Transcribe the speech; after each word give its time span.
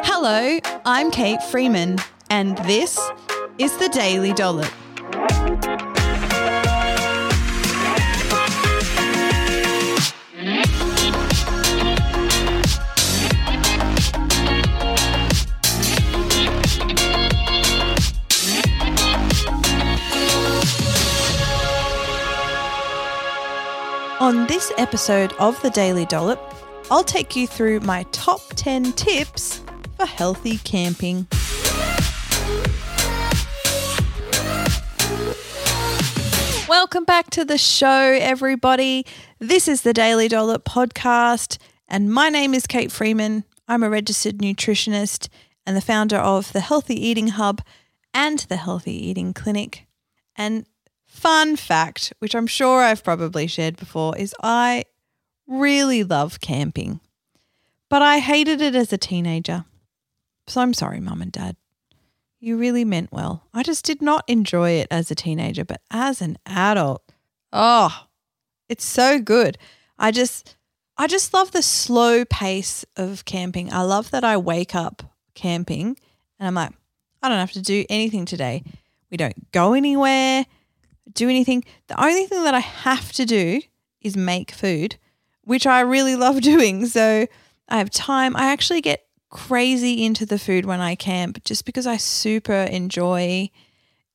Hello, 0.00 0.58
I'm 0.84 1.10
Kate 1.10 1.42
Freeman, 1.42 1.96
and 2.28 2.58
this 2.58 3.00
is 3.56 3.74
the 3.78 3.88
Daily 3.88 4.34
Dollop. 4.34 4.70
On 24.20 24.46
this 24.46 24.70
episode 24.76 25.32
of 25.38 25.60
the 25.62 25.70
Daily 25.70 26.04
Dollop, 26.04 26.38
I'll 26.90 27.02
take 27.02 27.34
you 27.34 27.46
through 27.46 27.80
my 27.80 28.02
top 28.12 28.42
10 28.50 28.92
tips 28.92 29.62
for 29.96 30.06
healthy 30.06 30.58
camping. 30.58 31.26
Welcome 36.68 37.04
back 37.04 37.30
to 37.30 37.44
the 37.44 37.56
show, 37.56 38.18
everybody. 38.20 39.06
This 39.38 39.68
is 39.68 39.82
the 39.82 39.94
Daily 39.94 40.28
Dollop 40.28 40.64
podcast, 40.64 41.56
and 41.88 42.12
my 42.12 42.28
name 42.28 42.52
is 42.52 42.66
Kate 42.66 42.92
Freeman. 42.92 43.44
I'm 43.66 43.82
a 43.82 43.88
registered 43.88 44.38
nutritionist 44.38 45.28
and 45.64 45.76
the 45.76 45.80
founder 45.80 46.18
of 46.18 46.52
the 46.52 46.60
Healthy 46.60 46.94
Eating 46.94 47.28
Hub 47.28 47.62
and 48.12 48.40
the 48.40 48.56
Healthy 48.56 48.92
Eating 48.92 49.32
Clinic. 49.32 49.86
And 50.36 50.66
fun 51.06 51.56
fact, 51.56 52.12
which 52.18 52.34
I'm 52.34 52.46
sure 52.46 52.82
I've 52.82 53.02
probably 53.02 53.46
shared 53.46 53.76
before, 53.76 54.16
is 54.16 54.34
I 54.42 54.84
really 55.46 56.04
love 56.04 56.40
camping, 56.40 57.00
but 57.88 58.02
I 58.02 58.18
hated 58.18 58.60
it 58.60 58.74
as 58.74 58.92
a 58.92 58.98
teenager. 58.98 59.64
So 60.46 60.60
I'm 60.60 60.74
sorry, 60.74 61.00
mum 61.00 61.22
and 61.22 61.32
dad. 61.32 61.56
You 62.38 62.56
really 62.56 62.84
meant 62.84 63.12
well. 63.12 63.44
I 63.52 63.62
just 63.62 63.84
did 63.84 64.00
not 64.00 64.24
enjoy 64.28 64.72
it 64.72 64.88
as 64.90 65.10
a 65.10 65.14
teenager, 65.14 65.64
but 65.64 65.80
as 65.90 66.20
an 66.20 66.38
adult, 66.46 67.02
oh, 67.52 68.06
it's 68.68 68.84
so 68.84 69.20
good. 69.20 69.58
I 69.98 70.10
just 70.10 70.56
I 70.98 71.06
just 71.06 71.34
love 71.34 71.52
the 71.52 71.62
slow 71.62 72.24
pace 72.24 72.84
of 72.96 73.24
camping. 73.24 73.72
I 73.72 73.82
love 73.82 74.10
that 74.12 74.24
I 74.24 74.36
wake 74.36 74.74
up 74.74 75.02
camping 75.34 75.96
and 76.38 76.46
I'm 76.46 76.54
like, 76.54 76.72
I 77.22 77.28
don't 77.28 77.38
have 77.38 77.52
to 77.52 77.62
do 77.62 77.84
anything 77.88 78.24
today. 78.24 78.62
We 79.10 79.16
don't 79.16 79.50
go 79.52 79.72
anywhere, 79.72 80.46
do 81.12 81.28
anything. 81.28 81.64
The 81.88 82.02
only 82.02 82.26
thing 82.26 82.44
that 82.44 82.54
I 82.54 82.60
have 82.60 83.12
to 83.12 83.24
do 83.24 83.60
is 84.00 84.16
make 84.16 84.50
food, 84.50 84.96
which 85.42 85.66
I 85.66 85.80
really 85.80 86.16
love 86.16 86.40
doing. 86.52 86.86
So 86.86 87.26
I 87.68 87.78
have 87.78 87.90
time. 87.90 88.36
I 88.36 88.52
actually 88.52 88.80
get 88.80 89.05
crazy 89.30 90.04
into 90.04 90.24
the 90.24 90.38
food 90.38 90.64
when 90.64 90.80
I 90.80 90.94
camp 90.94 91.44
just 91.44 91.64
because 91.64 91.86
I 91.86 91.96
super 91.96 92.52
enjoy 92.52 93.50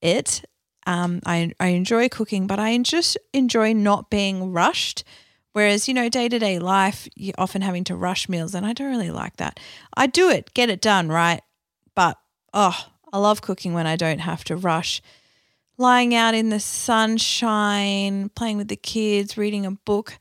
it. 0.02 0.44
Um, 0.88 1.22
I, 1.26 1.52
I 1.60 1.68
enjoy 1.68 2.10
cooking, 2.10 2.48
but 2.48 2.60
I 2.60 2.78
just 2.80 3.18
enjoy 3.34 3.74
not 3.74 4.10
being 4.10 4.52
rushed. 4.52 5.04
Whereas, 5.54 5.88
you 5.88 5.94
know, 5.94 6.10
day 6.10 6.30
to 6.30 6.40
day 6.40 6.60
life, 6.60 7.08
you're 7.16 7.36
often 7.38 7.62
having 7.62 7.84
to 7.86 7.96
rush 7.96 8.30
meals, 8.30 8.56
and 8.56 8.66
I 8.66 8.74
don't 8.74 8.90
really 8.90 9.12
like 9.12 9.36
that. 9.38 9.60
I 9.96 10.08
do 10.08 10.30
it, 10.30 10.54
get 10.54 10.70
it 10.70 10.82
done, 10.82 11.10
right? 11.10 11.42
But, 11.94 12.18
oh, 12.54 12.88
I 13.12 13.18
love 13.18 13.42
cooking 13.42 13.74
when 13.74 13.86
I 13.86 13.98
don't 13.98 14.20
have 14.20 14.44
to 14.46 14.56
rush. 14.56 15.02
Lying 15.78 16.16
out 16.16 16.34
in 16.34 16.50
the 16.50 16.60
sunshine, 16.60 18.30
playing 18.30 18.58
with 18.58 18.70
the 18.70 18.76
kids, 18.78 19.38
reading 19.38 19.66
a 19.66 19.72
book. 19.72 20.18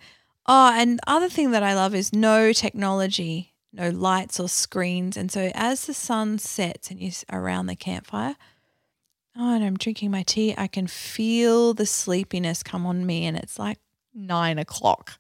Oh, 0.46 0.72
and 0.74 0.98
other 1.06 1.28
thing 1.28 1.52
that 1.52 1.62
I 1.62 1.74
love 1.74 1.94
is 1.94 2.12
no 2.12 2.52
technology 2.52 3.49
no 3.72 3.90
lights 3.90 4.40
or 4.40 4.48
screens. 4.48 5.16
And 5.16 5.30
so 5.30 5.50
as 5.54 5.86
the 5.86 5.94
sun 5.94 6.38
sets 6.38 6.90
and 6.90 7.00
you're 7.00 7.12
around 7.32 7.66
the 7.66 7.76
campfire, 7.76 8.36
oh, 9.36 9.54
and 9.54 9.64
I'm 9.64 9.76
drinking 9.76 10.10
my 10.10 10.22
tea, 10.22 10.54
I 10.56 10.66
can 10.66 10.86
feel 10.86 11.74
the 11.74 11.86
sleepiness 11.86 12.62
come 12.62 12.86
on 12.86 13.06
me. 13.06 13.26
And 13.26 13.36
it's 13.36 13.58
like 13.58 13.78
nine 14.14 14.58
o'clock. 14.58 15.18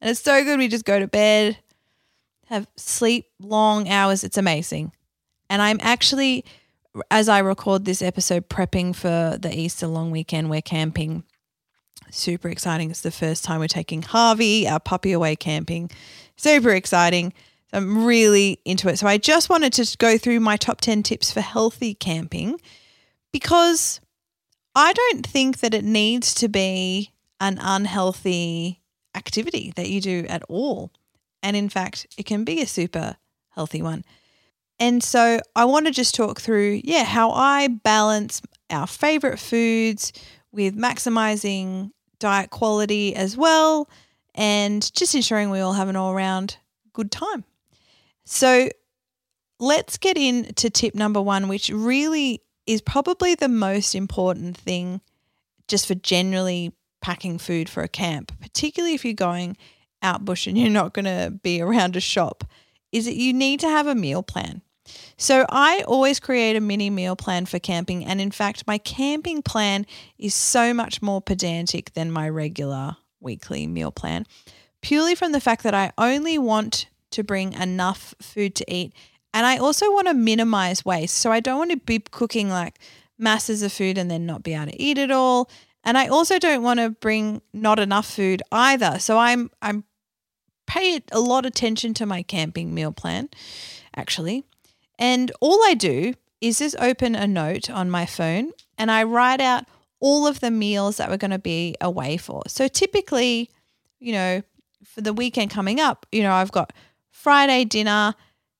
And 0.00 0.10
it's 0.10 0.20
so 0.20 0.42
good. 0.44 0.58
We 0.58 0.68
just 0.68 0.84
go 0.84 0.98
to 0.98 1.06
bed, 1.06 1.58
have 2.46 2.66
sleep 2.76 3.26
long 3.40 3.88
hours. 3.88 4.24
It's 4.24 4.38
amazing. 4.38 4.92
And 5.50 5.60
I'm 5.60 5.78
actually, 5.82 6.44
as 7.10 7.28
I 7.28 7.40
record 7.40 7.84
this 7.84 8.02
episode, 8.02 8.48
prepping 8.48 8.96
for 8.96 9.38
the 9.38 9.52
Easter 9.52 9.86
long 9.86 10.10
weekend. 10.10 10.50
We're 10.50 10.62
camping. 10.62 11.24
Super 12.10 12.48
exciting. 12.48 12.90
It's 12.90 13.00
the 13.00 13.10
first 13.10 13.44
time 13.44 13.60
we're 13.60 13.68
taking 13.68 14.02
Harvey, 14.02 14.68
our 14.68 14.80
puppy, 14.80 15.12
away 15.12 15.36
camping. 15.36 15.90
Super 16.36 16.70
exciting. 16.70 17.32
I'm 17.74 18.06
really 18.06 18.60
into 18.64 18.88
it. 18.88 18.98
So 18.98 19.06
I 19.06 19.18
just 19.18 19.50
wanted 19.50 19.72
to 19.74 19.96
go 19.98 20.16
through 20.16 20.40
my 20.40 20.56
top 20.56 20.80
10 20.80 21.02
tips 21.02 21.32
for 21.32 21.40
healthy 21.40 21.94
camping 21.94 22.60
because 23.32 24.00
I 24.74 24.92
don't 24.92 25.26
think 25.26 25.60
that 25.60 25.74
it 25.74 25.84
needs 25.84 26.34
to 26.34 26.48
be 26.48 27.12
an 27.40 27.58
unhealthy 27.60 28.80
activity 29.14 29.72
that 29.76 29.88
you 29.88 30.00
do 30.00 30.26
at 30.28 30.42
all. 30.48 30.92
And 31.42 31.56
in 31.56 31.68
fact, 31.68 32.06
it 32.16 32.24
can 32.24 32.44
be 32.44 32.62
a 32.62 32.66
super 32.66 33.16
healthy 33.50 33.82
one. 33.82 34.04
And 34.78 35.02
so 35.02 35.40
I 35.54 35.64
want 35.66 35.86
to 35.86 35.92
just 35.92 36.14
talk 36.14 36.40
through, 36.40 36.80
yeah, 36.84 37.04
how 37.04 37.30
I 37.30 37.68
balance 37.68 38.42
our 38.70 38.86
favorite 38.86 39.38
foods 39.38 40.12
with 40.52 40.76
maximizing 40.76 41.90
diet 42.18 42.50
quality 42.50 43.14
as 43.14 43.36
well 43.36 43.88
and 44.34 44.92
just 44.94 45.14
ensuring 45.14 45.50
we 45.50 45.60
all 45.60 45.74
have 45.74 45.88
an 45.88 45.96
all 45.96 46.12
around 46.12 46.56
good 46.92 47.10
time. 47.10 47.44
So 48.24 48.68
let's 49.60 49.98
get 49.98 50.16
into 50.16 50.70
tip 50.70 50.94
number 50.94 51.20
one, 51.20 51.48
which 51.48 51.68
really 51.68 52.42
is 52.66 52.80
probably 52.80 53.34
the 53.34 53.48
most 53.48 53.94
important 53.94 54.56
thing 54.56 55.00
just 55.68 55.86
for 55.86 55.94
generally 55.94 56.72
packing 57.00 57.38
food 57.38 57.68
for 57.68 57.82
a 57.82 57.88
camp, 57.88 58.32
particularly 58.40 58.94
if 58.94 59.04
you're 59.04 59.14
going 59.14 59.56
out 60.02 60.24
bush 60.24 60.46
and 60.46 60.56
you're 60.56 60.70
not 60.70 60.94
going 60.94 61.04
to 61.04 61.30
be 61.42 61.60
around 61.60 61.96
a 61.96 62.00
shop, 62.00 62.44
is 62.92 63.04
that 63.04 63.16
you 63.16 63.32
need 63.32 63.60
to 63.60 63.68
have 63.68 63.86
a 63.86 63.94
meal 63.94 64.22
plan. 64.22 64.62
So 65.16 65.46
I 65.48 65.82
always 65.86 66.20
create 66.20 66.56
a 66.56 66.60
mini 66.60 66.90
meal 66.90 67.16
plan 67.16 67.46
for 67.46 67.58
camping. 67.58 68.04
And 68.04 68.20
in 68.20 68.30
fact, 68.30 68.66
my 68.66 68.78
camping 68.78 69.42
plan 69.42 69.86
is 70.18 70.34
so 70.34 70.74
much 70.74 71.00
more 71.00 71.20
pedantic 71.20 71.94
than 71.94 72.10
my 72.10 72.28
regular 72.28 72.96
weekly 73.20 73.66
meal 73.66 73.90
plan, 73.90 74.26
purely 74.82 75.14
from 75.14 75.32
the 75.32 75.40
fact 75.40 75.62
that 75.62 75.74
I 75.74 75.92
only 75.96 76.38
want 76.38 76.86
to 77.14 77.24
bring 77.24 77.52
enough 77.54 78.14
food 78.20 78.54
to 78.56 78.72
eat. 78.72 78.94
And 79.32 79.46
I 79.46 79.56
also 79.56 79.92
want 79.92 80.06
to 80.06 80.14
minimize 80.14 80.84
waste. 80.84 81.16
So 81.16 81.32
I 81.32 81.40
don't 81.40 81.58
want 81.58 81.72
to 81.72 81.76
be 81.76 81.98
cooking 81.98 82.48
like 82.48 82.78
masses 83.18 83.62
of 83.62 83.72
food 83.72 83.98
and 83.98 84.10
then 84.10 84.26
not 84.26 84.42
be 84.42 84.54
able 84.54 84.70
to 84.70 84.80
eat 84.80 84.98
it 84.98 85.10
all. 85.10 85.50
And 85.82 85.98
I 85.98 86.06
also 86.08 86.38
don't 86.38 86.62
want 86.62 86.80
to 86.80 86.90
bring 86.90 87.42
not 87.52 87.78
enough 87.78 88.06
food 88.06 88.42
either. 88.52 88.98
So 88.98 89.18
I'm 89.18 89.50
I'm 89.60 89.84
pay 90.66 91.00
a 91.12 91.20
lot 91.20 91.44
of 91.44 91.50
attention 91.50 91.94
to 91.94 92.06
my 92.06 92.22
camping 92.22 92.72
meal 92.74 92.92
plan 92.92 93.28
actually. 93.96 94.44
And 94.98 95.30
all 95.40 95.62
I 95.64 95.74
do 95.74 96.14
is 96.40 96.58
just 96.58 96.76
open 96.78 97.14
a 97.14 97.26
note 97.26 97.68
on 97.68 97.90
my 97.90 98.06
phone 98.06 98.52
and 98.78 98.90
I 98.90 99.02
write 99.02 99.40
out 99.40 99.64
all 100.00 100.26
of 100.26 100.40
the 100.40 100.50
meals 100.50 100.96
that 100.98 101.10
we're 101.10 101.16
going 101.16 101.30
to 101.30 101.38
be 101.38 101.74
away 101.80 102.16
for. 102.16 102.42
So 102.46 102.68
typically, 102.68 103.50
you 104.00 104.12
know, 104.12 104.42
for 104.84 105.00
the 105.00 105.12
weekend 105.12 105.50
coming 105.50 105.80
up, 105.80 106.06
you 106.12 106.22
know, 106.22 106.32
I've 106.32 106.52
got 106.52 106.72
Friday 107.14 107.64
dinner, 107.64 108.14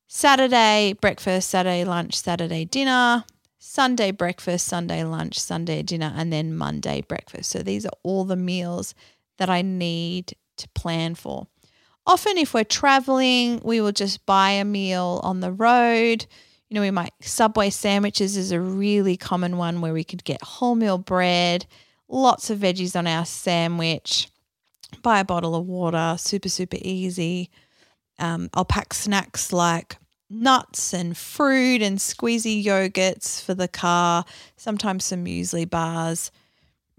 Saturday 0.07 0.95
breakfast, 1.01 1.51
Saturday 1.51 1.85
lunch, 1.85 2.15
Saturday 2.15 2.65
dinner, 2.65 3.25
Sunday 3.59 4.13
breakfast, 4.13 4.69
Sunday 4.69 5.03
lunch, 5.03 5.39
Sunday 5.39 5.83
dinner, 5.83 6.15
and 6.17 6.33
then 6.33 6.55
Monday 6.55 7.03
breakfast. 7.03 7.51
So 7.51 7.59
these 7.59 7.85
are 7.85 7.93
all 8.05 8.25
the 8.25 8.37
meals 8.37 8.95
that 9.39 9.51
I 9.51 9.61
need 9.61 10.37
to 10.59 10.69
plan 10.69 11.17
for. 11.17 11.49
Often, 12.07 12.39
if 12.39 12.55
we're 12.55 12.65
traveling, 12.65 13.61
we 13.65 13.81
will 13.81 13.93
just 13.93 14.25
buy 14.25 14.51
a 14.51 14.65
meal 14.65 15.21
on 15.25 15.41
the 15.41 15.53
road. 15.53 16.25
You 16.69 16.77
know, 16.77 16.81
we 16.81 16.93
might, 16.93 17.13
Subway 17.21 17.71
sandwiches 17.71 18.37
is 18.37 18.53
a 18.53 18.61
really 18.61 19.17
common 19.17 19.57
one 19.57 19.81
where 19.81 19.93
we 19.93 20.05
could 20.05 20.25
get 20.25 20.41
wholemeal 20.41 21.05
bread, 21.05 21.67
lots 22.09 22.51
of 22.51 22.61
veggies 22.61 22.97
on 22.97 23.09
our 23.09 23.27
sandwich, 23.27 24.29
buy 25.03 25.19
a 25.19 25.25
bottle 25.25 25.57
of 25.57 25.67
water, 25.67 26.15
super, 26.19 26.49
super 26.49 26.79
easy. 26.81 27.51
Um, 28.19 28.51
I'll 28.55 28.65
pack 28.65 28.95
snacks 28.95 29.53
like 29.53 29.97
nuts 30.31 30.93
and 30.93 31.17
fruit 31.17 31.83
and 31.83 31.99
squeezy 31.99 32.65
yogurts 32.65 33.43
for 33.43 33.55
the 33.55 33.69
car, 33.69 34.25
sometimes 34.57 35.05
some 35.05 35.25
muesli 35.25 35.69
bars, 35.69 36.31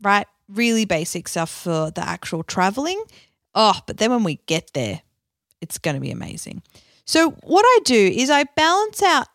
right? 0.02 0.28
Really 0.48 0.86
basic 0.86 1.28
stuff 1.28 1.50
for 1.50 1.92
the 1.92 2.08
actual 2.08 2.44
traveling. 2.44 3.02
Oh, 3.54 3.80
but 3.88 3.98
then 3.98 4.12
when 4.12 4.24
we 4.24 4.40
get 4.46 4.72
there, 4.74 5.02
it's 5.62 5.78
going 5.78 5.96
to 5.96 6.02
be 6.02 6.12
amazing. 6.12 6.62
So, 7.06 7.32
what 7.44 7.64
I 7.64 7.80
do 7.84 7.96
is 7.96 8.30
I 8.30 8.44
balance 8.44 9.02
out 9.02 9.28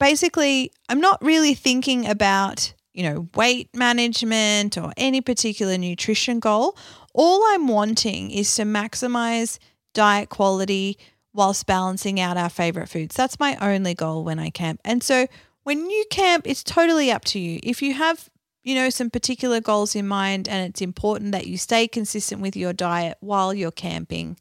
basically, 0.00 0.72
I'm 0.88 1.00
not 1.00 1.22
really 1.22 1.54
thinking 1.54 2.08
about, 2.08 2.72
you 2.92 3.04
know, 3.04 3.28
weight 3.36 3.68
management 3.76 4.76
or 4.76 4.92
any 4.96 5.20
particular 5.20 5.78
nutrition 5.78 6.40
goal. 6.40 6.76
All 7.14 7.42
I'm 7.48 7.68
wanting 7.68 8.32
is 8.32 8.52
to 8.56 8.62
maximize 8.62 9.58
diet 9.92 10.28
quality 10.28 10.98
whilst 11.32 11.66
balancing 11.66 12.18
out 12.18 12.36
our 12.36 12.48
favorite 12.48 12.88
foods. 12.88 13.14
That's 13.14 13.38
my 13.38 13.56
only 13.60 13.94
goal 13.94 14.24
when 14.24 14.38
I 14.38 14.50
camp. 14.50 14.80
And 14.84 15.02
so 15.02 15.26
when 15.62 15.88
you 15.90 16.04
camp, 16.10 16.46
it's 16.46 16.64
totally 16.64 17.10
up 17.10 17.24
to 17.26 17.38
you. 17.38 17.60
If 17.62 17.82
you 17.82 17.94
have, 17.94 18.28
you 18.62 18.74
know, 18.74 18.90
some 18.90 19.10
particular 19.10 19.60
goals 19.60 19.94
in 19.94 20.08
mind 20.08 20.48
and 20.48 20.68
it's 20.68 20.80
important 20.80 21.32
that 21.32 21.46
you 21.46 21.56
stay 21.56 21.86
consistent 21.86 22.40
with 22.40 22.56
your 22.56 22.72
diet 22.72 23.16
while 23.20 23.54
you're 23.54 23.70
camping, 23.70 24.36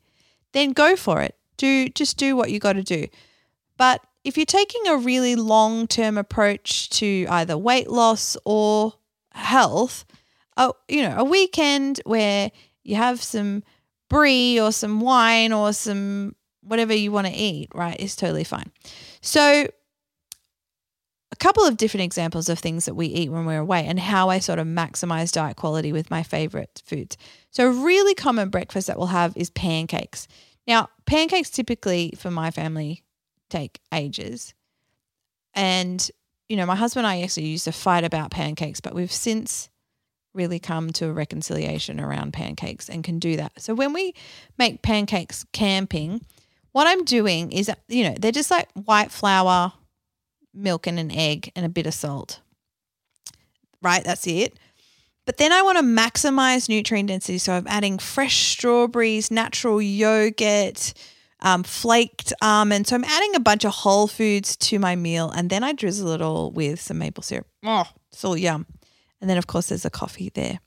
then 0.53 0.71
go 0.71 0.95
for 0.95 1.21
it. 1.21 1.35
Do 1.57 1.89
just 1.89 2.17
do 2.17 2.35
what 2.35 2.51
you 2.51 2.59
got 2.59 2.73
to 2.73 2.83
do. 2.83 3.07
But 3.77 4.01
if 4.23 4.35
you're 4.37 4.45
taking 4.45 4.87
a 4.87 4.97
really 4.97 5.35
long-term 5.35 6.17
approach 6.17 6.89
to 6.91 7.25
either 7.29 7.57
weight 7.57 7.89
loss 7.89 8.35
or 8.45 8.93
health, 9.33 10.05
oh, 10.57 10.73
you 10.87 11.01
know, 11.01 11.15
a 11.17 11.23
weekend 11.23 12.01
where 12.05 12.51
you 12.83 12.95
have 12.95 13.21
some 13.21 13.63
brie 14.09 14.59
or 14.59 14.71
some 14.71 14.99
wine 14.99 15.53
or 15.53 15.73
some 15.73 16.35
whatever 16.61 16.93
you 16.93 17.11
want 17.11 17.27
to 17.27 17.33
eat, 17.33 17.69
right, 17.73 17.99
is 17.99 18.15
totally 18.15 18.43
fine. 18.43 18.71
So, 19.21 19.67
a 21.31 21.35
couple 21.35 21.63
of 21.63 21.77
different 21.77 22.03
examples 22.03 22.49
of 22.49 22.59
things 22.59 22.85
that 22.85 22.95
we 22.95 23.05
eat 23.05 23.29
when 23.29 23.45
we're 23.45 23.59
away 23.59 23.85
and 23.85 23.99
how 23.99 24.29
I 24.29 24.39
sort 24.39 24.59
of 24.59 24.65
maximize 24.65 25.31
diet 25.31 25.57
quality 25.57 25.93
with 25.93 26.09
my 26.09 26.23
favorite 26.23 26.81
foods. 26.85 27.17
So, 27.51 27.67
a 27.67 27.71
really 27.71 28.15
common 28.15 28.49
breakfast 28.49 28.87
that 28.87 28.97
we'll 28.97 29.07
have 29.07 29.35
is 29.37 29.49
pancakes. 29.49 30.27
Now, 30.67 30.89
pancakes 31.05 31.49
typically 31.49 32.13
for 32.17 32.31
my 32.31 32.51
family 32.51 33.03
take 33.49 33.79
ages. 33.93 34.53
And, 35.53 36.09
you 36.47 36.57
know, 36.57 36.65
my 36.65 36.75
husband 36.75 37.05
and 37.05 37.11
I 37.11 37.21
actually 37.21 37.47
used 37.47 37.65
to 37.65 37.71
fight 37.71 38.03
about 38.03 38.31
pancakes, 38.31 38.79
but 38.79 38.93
we've 38.93 39.11
since 39.11 39.69
really 40.39 40.59
come 40.59 40.91
to 40.93 41.09
a 41.09 41.11
reconciliation 41.11 41.99
around 41.99 42.31
pancakes 42.31 42.89
and 42.89 43.03
can 43.03 43.19
do 43.19 43.35
that. 43.35 43.51
So 43.61 43.75
when 43.75 43.91
we 43.91 44.13
make 44.57 44.81
pancakes 44.81 45.45
camping, 45.51 46.21
what 46.71 46.87
I'm 46.87 47.03
doing 47.03 47.51
is, 47.51 47.69
you 47.89 48.05
know, 48.05 48.15
they're 48.17 48.31
just 48.31 48.49
like 48.49 48.69
white 48.73 49.11
flour, 49.11 49.73
milk, 50.53 50.87
and 50.87 50.97
an 50.97 51.11
egg 51.11 51.51
and 51.55 51.65
a 51.65 51.69
bit 51.69 51.85
of 51.85 51.93
salt. 51.93 52.39
Right? 53.81 54.03
That's 54.03 54.25
it. 54.27 54.57
But 55.25 55.37
then 55.37 55.51
I 55.51 55.61
want 55.61 55.77
to 55.77 55.83
maximize 55.83 56.69
nutrient 56.69 57.09
density. 57.09 57.37
So 57.37 57.53
I'm 57.53 57.67
adding 57.67 57.99
fresh 57.99 58.47
strawberries, 58.47 59.29
natural 59.29 59.81
yogurt, 59.81 60.93
um, 61.41 61.63
flaked 61.63 62.33
almonds. 62.41 62.89
So 62.89 62.95
I'm 62.95 63.03
adding 63.03 63.35
a 63.35 63.39
bunch 63.39 63.65
of 63.65 63.71
whole 63.71 64.07
foods 64.07 64.55
to 64.57 64.79
my 64.79 64.95
meal. 64.95 65.29
And 65.29 65.49
then 65.49 65.63
I 65.63 65.73
drizzle 65.73 66.11
it 66.11 66.21
all 66.21 66.49
with 66.49 66.79
some 66.79 66.97
maple 66.97 67.23
syrup. 67.23 67.47
Oh, 67.63 67.85
so 68.11 68.33
yum. 68.35 68.65
And 69.21 69.29
then, 69.29 69.37
of 69.37 69.47
course, 69.47 69.67
there's 69.67 69.85
a 69.85 69.89
coffee 69.89 70.31
there. 70.33 70.59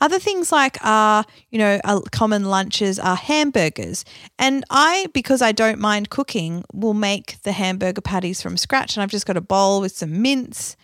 Other 0.00 0.18
things 0.18 0.50
like 0.52 0.78
are, 0.82 1.24
you 1.50 1.58
know, 1.58 1.80
uh, 1.84 2.00
common 2.12 2.44
lunches 2.44 2.98
are 2.98 3.16
hamburgers. 3.16 4.04
And 4.38 4.64
I, 4.70 5.06
because 5.12 5.42
I 5.42 5.52
don't 5.52 5.78
mind 5.78 6.10
cooking, 6.10 6.64
will 6.72 6.94
make 6.94 7.40
the 7.42 7.52
hamburger 7.52 8.00
patties 8.00 8.40
from 8.40 8.56
scratch. 8.56 8.96
And 8.96 9.02
I've 9.02 9.10
just 9.10 9.26
got 9.26 9.36
a 9.36 9.42
bowl 9.42 9.80
with 9.80 9.92
some 9.92 10.22
mince, 10.22 10.76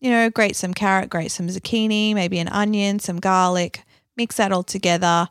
you 0.00 0.10
know, 0.10 0.30
grate 0.30 0.56
some 0.56 0.74
carrot, 0.74 1.10
grate 1.10 1.30
some 1.30 1.48
zucchini, 1.48 2.14
maybe 2.14 2.38
an 2.38 2.48
onion, 2.48 2.98
some 2.98 3.20
garlic, 3.20 3.84
mix 4.16 4.36
that 4.36 4.52
all 4.52 4.64
together. 4.64 5.28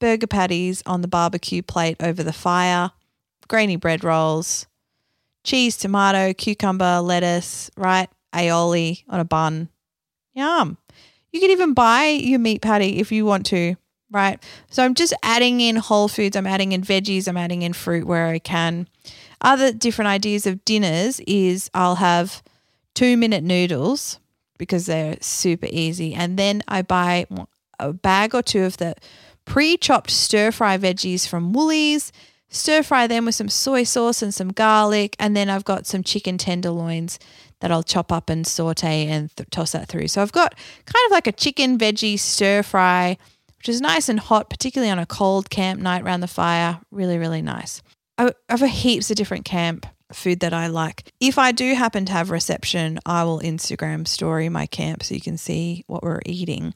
Burger 0.00 0.26
patties 0.26 0.82
on 0.86 1.02
the 1.02 1.08
barbecue 1.08 1.62
plate 1.62 1.96
over 2.00 2.22
the 2.22 2.32
fire, 2.32 2.90
grainy 3.48 3.76
bread 3.76 4.04
rolls, 4.04 4.66
cheese, 5.44 5.76
tomato, 5.76 6.32
cucumber, 6.32 7.00
lettuce, 7.00 7.70
right? 7.76 8.08
Aioli 8.34 9.04
on 9.08 9.20
a 9.20 9.24
bun. 9.24 9.68
Yum. 10.34 10.78
You 11.34 11.40
can 11.40 11.50
even 11.50 11.74
buy 11.74 12.04
your 12.10 12.38
meat 12.38 12.62
patty 12.62 13.00
if 13.00 13.10
you 13.10 13.24
want 13.26 13.44
to, 13.46 13.74
right? 14.08 14.40
So 14.70 14.84
I'm 14.84 14.94
just 14.94 15.12
adding 15.24 15.60
in 15.60 15.74
whole 15.74 16.06
foods, 16.06 16.36
I'm 16.36 16.46
adding 16.46 16.70
in 16.70 16.82
veggies, 16.82 17.26
I'm 17.26 17.36
adding 17.36 17.62
in 17.62 17.72
fruit 17.72 18.06
where 18.06 18.28
I 18.28 18.38
can. 18.38 18.86
Other 19.40 19.72
different 19.72 20.10
ideas 20.10 20.46
of 20.46 20.64
dinners 20.64 21.18
is 21.26 21.72
I'll 21.74 21.96
have 21.96 22.40
two 22.94 23.16
minute 23.16 23.42
noodles 23.42 24.20
because 24.58 24.86
they're 24.86 25.16
super 25.22 25.66
easy. 25.70 26.14
And 26.14 26.38
then 26.38 26.62
I 26.68 26.82
buy 26.82 27.26
a 27.80 27.92
bag 27.92 28.32
or 28.32 28.42
two 28.42 28.62
of 28.62 28.76
the 28.76 28.94
pre 29.44 29.76
chopped 29.76 30.12
stir 30.12 30.52
fry 30.52 30.78
veggies 30.78 31.26
from 31.26 31.52
Woolies, 31.52 32.12
stir 32.48 32.84
fry 32.84 33.08
them 33.08 33.24
with 33.24 33.34
some 33.34 33.48
soy 33.48 33.82
sauce 33.82 34.22
and 34.22 34.32
some 34.32 34.52
garlic. 34.52 35.16
And 35.18 35.36
then 35.36 35.50
I've 35.50 35.64
got 35.64 35.88
some 35.88 36.04
chicken 36.04 36.38
tenderloins 36.38 37.18
that 37.64 37.72
I'll 37.72 37.82
chop 37.82 38.12
up 38.12 38.28
and 38.28 38.46
saute 38.46 39.06
and 39.06 39.34
th- 39.34 39.48
toss 39.48 39.72
that 39.72 39.88
through. 39.88 40.08
So 40.08 40.20
I've 40.20 40.32
got 40.32 40.54
kind 40.84 41.02
of 41.06 41.12
like 41.12 41.26
a 41.26 41.32
chicken 41.32 41.78
veggie 41.78 42.18
stir 42.18 42.62
fry, 42.62 43.16
which 43.56 43.70
is 43.70 43.80
nice 43.80 44.10
and 44.10 44.20
hot, 44.20 44.50
particularly 44.50 44.90
on 44.90 44.98
a 44.98 45.06
cold 45.06 45.48
camp 45.48 45.80
night 45.80 46.02
around 46.02 46.20
the 46.20 46.28
fire. 46.28 46.78
Really, 46.90 47.16
really 47.16 47.40
nice. 47.40 47.80
I 48.18 48.32
have 48.50 48.60
heaps 48.60 49.10
of 49.10 49.16
different 49.16 49.46
camp 49.46 49.86
food 50.12 50.40
that 50.40 50.52
I 50.52 50.66
like. 50.66 51.10
If 51.20 51.38
I 51.38 51.52
do 51.52 51.72
happen 51.74 52.04
to 52.04 52.12
have 52.12 52.30
reception, 52.30 52.98
I 53.06 53.24
will 53.24 53.40
Instagram 53.40 54.06
story 54.06 54.50
my 54.50 54.66
camp 54.66 55.02
so 55.02 55.14
you 55.14 55.22
can 55.22 55.38
see 55.38 55.84
what 55.86 56.02
we're 56.02 56.20
eating. 56.26 56.74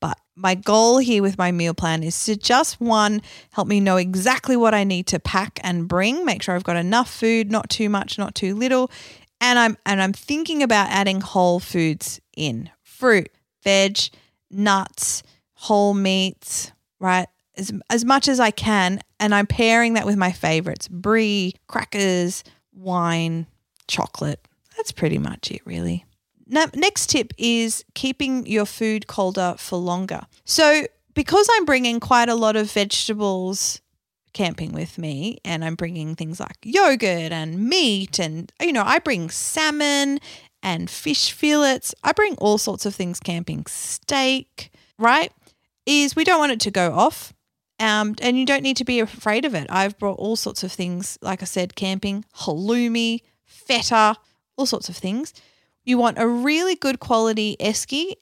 But 0.00 0.18
my 0.34 0.56
goal 0.56 0.96
here 0.98 1.22
with 1.22 1.38
my 1.38 1.52
meal 1.52 1.74
plan 1.74 2.02
is 2.02 2.24
to 2.24 2.36
just 2.36 2.80
one, 2.80 3.22
help 3.52 3.68
me 3.68 3.80
know 3.80 3.98
exactly 3.98 4.56
what 4.56 4.74
I 4.74 4.82
need 4.82 5.06
to 5.08 5.20
pack 5.20 5.60
and 5.62 5.86
bring, 5.86 6.24
make 6.24 6.42
sure 6.42 6.56
I've 6.56 6.64
got 6.64 6.76
enough 6.76 7.08
food, 7.08 7.52
not 7.52 7.70
too 7.70 7.88
much, 7.88 8.18
not 8.18 8.34
too 8.34 8.56
little, 8.56 8.90
and 9.42 9.58
I'm 9.58 9.76
and 9.84 10.00
I'm 10.00 10.14
thinking 10.14 10.62
about 10.62 10.88
adding 10.88 11.20
whole 11.20 11.60
foods 11.60 12.20
in 12.34 12.70
fruit, 12.82 13.28
veg, 13.62 13.98
nuts, 14.50 15.22
whole 15.52 15.92
meats, 15.92 16.72
right? 16.98 17.28
As, 17.56 17.72
as 17.90 18.04
much 18.04 18.28
as 18.28 18.40
I 18.40 18.50
can. 18.50 19.00
And 19.20 19.34
I'm 19.34 19.46
pairing 19.46 19.94
that 19.94 20.06
with 20.06 20.16
my 20.16 20.32
favorites 20.32 20.88
brie, 20.88 21.54
crackers, 21.66 22.44
wine, 22.72 23.46
chocolate. 23.88 24.46
That's 24.76 24.92
pretty 24.92 25.18
much 25.18 25.50
it, 25.50 25.60
really. 25.66 26.06
Now, 26.46 26.66
next 26.74 27.10
tip 27.10 27.32
is 27.36 27.84
keeping 27.94 28.46
your 28.46 28.66
food 28.66 29.06
colder 29.06 29.56
for 29.58 29.76
longer. 29.76 30.22
So, 30.44 30.86
because 31.14 31.48
I'm 31.52 31.64
bringing 31.64 32.00
quite 32.00 32.28
a 32.28 32.34
lot 32.34 32.56
of 32.56 32.70
vegetables 32.70 33.80
camping 34.32 34.72
with 34.72 34.98
me 34.98 35.38
and 35.44 35.64
I'm 35.64 35.74
bringing 35.74 36.14
things 36.14 36.40
like 36.40 36.56
yogurt 36.62 37.32
and 37.32 37.68
meat 37.68 38.18
and 38.18 38.50
you 38.60 38.72
know 38.72 38.82
I 38.84 38.98
bring 38.98 39.30
salmon 39.30 40.18
and 40.62 40.88
fish 40.88 41.32
fillets. 41.32 41.94
I 42.02 42.12
bring 42.12 42.36
all 42.36 42.58
sorts 42.58 42.86
of 42.86 42.94
things 42.94 43.20
camping, 43.20 43.66
steak, 43.66 44.70
right? 44.98 45.32
Is 45.86 46.14
we 46.14 46.24
don't 46.24 46.38
want 46.38 46.52
it 46.52 46.60
to 46.60 46.70
go 46.70 46.92
off. 46.92 47.32
Um, 47.80 48.14
and 48.22 48.38
you 48.38 48.46
don't 48.46 48.62
need 48.62 48.76
to 48.76 48.84
be 48.84 49.00
afraid 49.00 49.44
of 49.44 49.54
it. 49.54 49.66
I've 49.68 49.98
brought 49.98 50.18
all 50.18 50.36
sorts 50.36 50.62
of 50.62 50.70
things, 50.70 51.18
like 51.20 51.42
I 51.42 51.46
said, 51.46 51.74
camping, 51.74 52.24
halloumi, 52.36 53.22
feta, 53.44 54.16
all 54.56 54.66
sorts 54.66 54.88
of 54.88 54.96
things. 54.96 55.34
You 55.84 55.98
want 55.98 56.18
a 56.18 56.28
really 56.28 56.76
good 56.76 57.00
quality 57.00 57.56
esky 57.58 58.14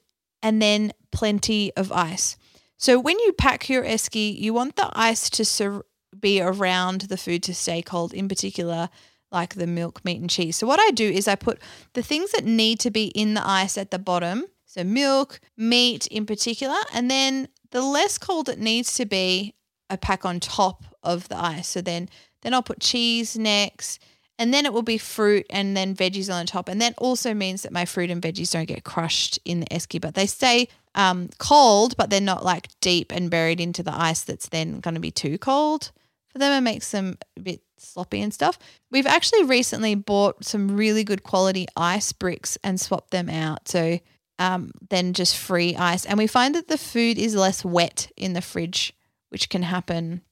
and 0.42 0.62
then 0.62 0.92
plenty 1.12 1.72
of 1.76 1.92
ice. 1.92 2.38
So 2.78 2.98
when 2.98 3.18
you 3.18 3.34
pack 3.34 3.68
your 3.68 3.84
esky, 3.84 4.34
you 4.34 4.54
want 4.54 4.76
the 4.76 4.88
ice 4.94 5.28
to 5.30 5.44
sur- 5.44 5.84
be 6.20 6.40
around 6.40 7.02
the 7.02 7.16
food 7.16 7.42
to 7.44 7.54
stay 7.54 7.82
cold, 7.82 8.12
in 8.12 8.28
particular, 8.28 8.88
like 9.32 9.54
the 9.54 9.66
milk, 9.66 10.04
meat, 10.04 10.20
and 10.20 10.30
cheese. 10.30 10.56
So, 10.56 10.66
what 10.66 10.80
I 10.80 10.90
do 10.90 11.08
is 11.08 11.28
I 11.28 11.36
put 11.36 11.60
the 11.92 12.02
things 12.02 12.32
that 12.32 12.44
need 12.44 12.80
to 12.80 12.90
be 12.90 13.06
in 13.06 13.34
the 13.34 13.46
ice 13.46 13.78
at 13.78 13.90
the 13.90 13.98
bottom. 13.98 14.44
So, 14.66 14.84
milk, 14.84 15.40
meat 15.56 16.06
in 16.08 16.26
particular, 16.26 16.78
and 16.92 17.10
then 17.10 17.48
the 17.70 17.82
less 17.82 18.18
cold 18.18 18.48
it 18.48 18.58
needs 18.58 18.94
to 18.94 19.06
be, 19.06 19.54
I 19.88 19.96
pack 19.96 20.24
on 20.24 20.40
top 20.40 20.84
of 21.02 21.28
the 21.28 21.36
ice. 21.36 21.68
So, 21.68 21.80
then, 21.80 22.08
then 22.42 22.54
I'll 22.54 22.62
put 22.62 22.80
cheese 22.80 23.38
next, 23.38 24.02
and 24.38 24.52
then 24.54 24.64
it 24.66 24.72
will 24.72 24.82
be 24.82 24.98
fruit 24.98 25.46
and 25.50 25.76
then 25.76 25.94
veggies 25.94 26.32
on 26.32 26.44
the 26.44 26.50
top. 26.50 26.68
And 26.68 26.80
that 26.80 26.94
also 26.98 27.34
means 27.34 27.62
that 27.62 27.72
my 27.72 27.84
fruit 27.84 28.10
and 28.10 28.22
veggies 28.22 28.52
don't 28.52 28.66
get 28.66 28.84
crushed 28.84 29.38
in 29.44 29.60
the 29.60 29.66
esky, 29.66 30.00
but 30.00 30.14
they 30.14 30.26
stay 30.26 30.68
um, 30.94 31.28
cold, 31.38 31.96
but 31.96 32.10
they're 32.10 32.20
not 32.20 32.44
like 32.44 32.68
deep 32.80 33.12
and 33.12 33.30
buried 33.30 33.60
into 33.60 33.82
the 33.82 33.94
ice 33.94 34.22
that's 34.22 34.48
then 34.48 34.80
going 34.80 34.94
to 34.94 35.00
be 35.00 35.10
too 35.10 35.38
cold 35.38 35.92
for 36.30 36.38
them 36.38 36.52
and 36.52 36.64
makes 36.64 36.90
them 36.90 37.18
a 37.36 37.40
bit 37.40 37.62
sloppy 37.78 38.20
and 38.20 38.32
stuff. 38.32 38.58
We've 38.90 39.06
actually 39.06 39.44
recently 39.44 39.94
bought 39.94 40.44
some 40.44 40.76
really 40.76 41.04
good 41.04 41.22
quality 41.22 41.66
ice 41.76 42.12
bricks 42.12 42.56
and 42.62 42.80
swapped 42.80 43.10
them 43.10 43.28
out. 43.28 43.68
So 43.68 43.98
um, 44.38 44.70
then 44.88 45.12
just 45.12 45.36
free 45.36 45.76
ice. 45.76 46.04
And 46.06 46.18
we 46.18 46.26
find 46.26 46.54
that 46.54 46.68
the 46.68 46.78
food 46.78 47.18
is 47.18 47.34
less 47.34 47.64
wet 47.64 48.10
in 48.16 48.32
the 48.32 48.40
fridge, 48.40 48.94
which 49.28 49.48
can 49.48 49.62
happen 49.62 50.22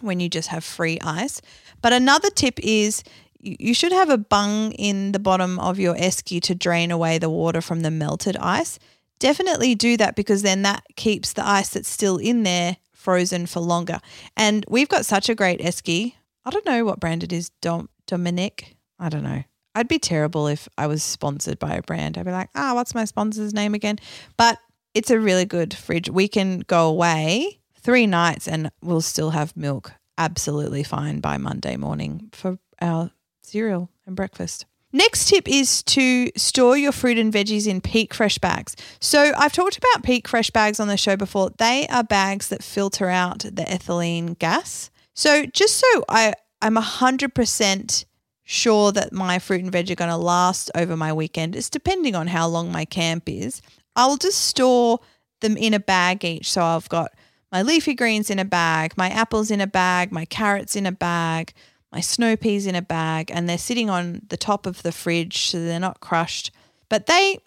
when 0.00 0.20
you 0.20 0.28
just 0.28 0.48
have 0.48 0.64
free 0.64 0.98
ice. 1.02 1.40
But 1.80 1.92
another 1.92 2.30
tip 2.30 2.58
is 2.62 3.02
you 3.40 3.74
should 3.74 3.92
have 3.92 4.08
a 4.08 4.18
bung 4.18 4.72
in 4.72 5.12
the 5.12 5.18
bottom 5.18 5.58
of 5.58 5.78
your 5.78 5.94
esky 5.94 6.40
to 6.42 6.54
drain 6.54 6.90
away 6.90 7.18
the 7.18 7.30
water 7.30 7.60
from 7.60 7.80
the 7.80 7.90
melted 7.90 8.36
ice. 8.36 8.78
Definitely 9.18 9.74
do 9.74 9.96
that 9.96 10.16
because 10.16 10.42
then 10.42 10.62
that 10.62 10.84
keeps 10.96 11.32
the 11.32 11.46
ice 11.46 11.70
that's 11.70 11.88
still 11.88 12.18
in 12.18 12.44
there 12.44 12.76
frozen 13.02 13.46
for 13.46 13.60
longer. 13.60 13.98
And 14.36 14.64
we've 14.68 14.88
got 14.88 15.04
such 15.04 15.28
a 15.28 15.34
great 15.34 15.60
esky. 15.60 16.14
I 16.44 16.50
don't 16.50 16.66
know 16.66 16.84
what 16.84 17.00
brand 17.00 17.24
it 17.24 17.32
is. 17.32 17.50
Dom 17.60 17.88
Dominic. 18.06 18.76
I 18.98 19.08
don't 19.08 19.24
know. 19.24 19.42
I'd 19.74 19.88
be 19.88 19.98
terrible 19.98 20.46
if 20.46 20.68
I 20.76 20.86
was 20.86 21.02
sponsored 21.02 21.58
by 21.58 21.74
a 21.74 21.82
brand. 21.82 22.18
I'd 22.18 22.26
be 22.26 22.30
like, 22.30 22.50
ah, 22.54 22.72
oh, 22.72 22.74
what's 22.74 22.94
my 22.94 23.04
sponsor's 23.04 23.54
name 23.54 23.74
again? 23.74 23.98
But 24.36 24.58
it's 24.94 25.10
a 25.10 25.18
really 25.18 25.46
good 25.46 25.74
fridge. 25.74 26.10
We 26.10 26.28
can 26.28 26.60
go 26.60 26.88
away 26.88 27.60
three 27.80 28.06
nights 28.06 28.46
and 28.46 28.70
we'll 28.82 29.00
still 29.00 29.30
have 29.30 29.56
milk 29.56 29.92
absolutely 30.18 30.82
fine 30.82 31.20
by 31.20 31.38
Monday 31.38 31.76
morning 31.76 32.28
for 32.32 32.58
our 32.80 33.10
cereal 33.42 33.90
and 34.06 34.14
breakfast. 34.14 34.66
Next 34.92 35.28
tip 35.28 35.48
is 35.48 35.82
to 35.84 36.30
store 36.36 36.76
your 36.76 36.92
fruit 36.92 37.16
and 37.16 37.32
veggies 37.32 37.66
in 37.66 37.80
peak 37.80 38.12
fresh 38.12 38.36
bags. 38.38 38.76
So, 39.00 39.32
I've 39.36 39.52
talked 39.52 39.78
about 39.78 40.04
peak 40.04 40.28
fresh 40.28 40.50
bags 40.50 40.78
on 40.78 40.88
the 40.88 40.98
show 40.98 41.16
before. 41.16 41.50
They 41.56 41.86
are 41.88 42.04
bags 42.04 42.48
that 42.48 42.62
filter 42.62 43.08
out 43.08 43.40
the 43.40 43.64
ethylene 43.64 44.38
gas. 44.38 44.90
So, 45.14 45.46
just 45.46 45.76
so 45.76 46.04
I, 46.10 46.34
I'm 46.60 46.76
100% 46.76 48.04
sure 48.44 48.92
that 48.92 49.12
my 49.12 49.38
fruit 49.38 49.62
and 49.62 49.72
veg 49.72 49.90
are 49.90 49.94
going 49.94 50.10
to 50.10 50.16
last 50.16 50.70
over 50.74 50.94
my 50.96 51.12
weekend, 51.12 51.56
it's 51.56 51.70
depending 51.70 52.14
on 52.14 52.26
how 52.26 52.46
long 52.46 52.70
my 52.70 52.84
camp 52.84 53.24
is. 53.28 53.62
I'll 53.96 54.18
just 54.18 54.40
store 54.40 55.00
them 55.40 55.56
in 55.56 55.72
a 55.72 55.80
bag 55.80 56.22
each. 56.22 56.50
So, 56.52 56.62
I've 56.62 56.88
got 56.90 57.12
my 57.50 57.62
leafy 57.62 57.94
greens 57.94 58.28
in 58.28 58.38
a 58.38 58.44
bag, 58.44 58.92
my 58.98 59.08
apples 59.08 59.50
in 59.50 59.62
a 59.62 59.66
bag, 59.66 60.12
my 60.12 60.26
carrots 60.26 60.76
in 60.76 60.84
a 60.84 60.92
bag 60.92 61.54
my 61.92 62.00
snow 62.00 62.36
peas 62.36 62.66
in 62.66 62.74
a 62.74 62.82
bag 62.82 63.30
and 63.30 63.48
they're 63.48 63.58
sitting 63.58 63.90
on 63.90 64.22
the 64.28 64.36
top 64.36 64.66
of 64.66 64.82
the 64.82 64.92
fridge 64.92 65.46
so 65.46 65.62
they're 65.62 65.78
not 65.78 66.00
crushed. 66.00 66.50
But 66.88 67.06
they, 67.06 67.38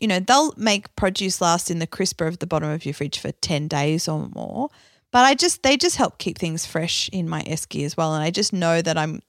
you 0.00 0.08
know, 0.08 0.20
they'll 0.20 0.54
make 0.56 0.94
produce 0.96 1.40
last 1.40 1.70
in 1.70 1.78
the 1.78 1.86
crisper 1.86 2.26
of 2.26 2.38
the 2.38 2.46
bottom 2.46 2.70
of 2.70 2.84
your 2.84 2.94
fridge 2.94 3.18
for 3.18 3.30
10 3.30 3.68
days 3.68 4.08
or 4.08 4.28
more. 4.34 4.70
But 5.12 5.24
I 5.26 5.34
just, 5.34 5.62
they 5.62 5.76
just 5.76 5.96
help 5.96 6.18
keep 6.18 6.38
things 6.38 6.64
fresh 6.64 7.10
in 7.12 7.28
my 7.28 7.42
esky 7.42 7.84
as 7.84 7.96
well. 7.96 8.14
And 8.14 8.22
I 8.22 8.30
just 8.30 8.52
know 8.52 8.80
that 8.80 8.96
I'm, 8.96 9.20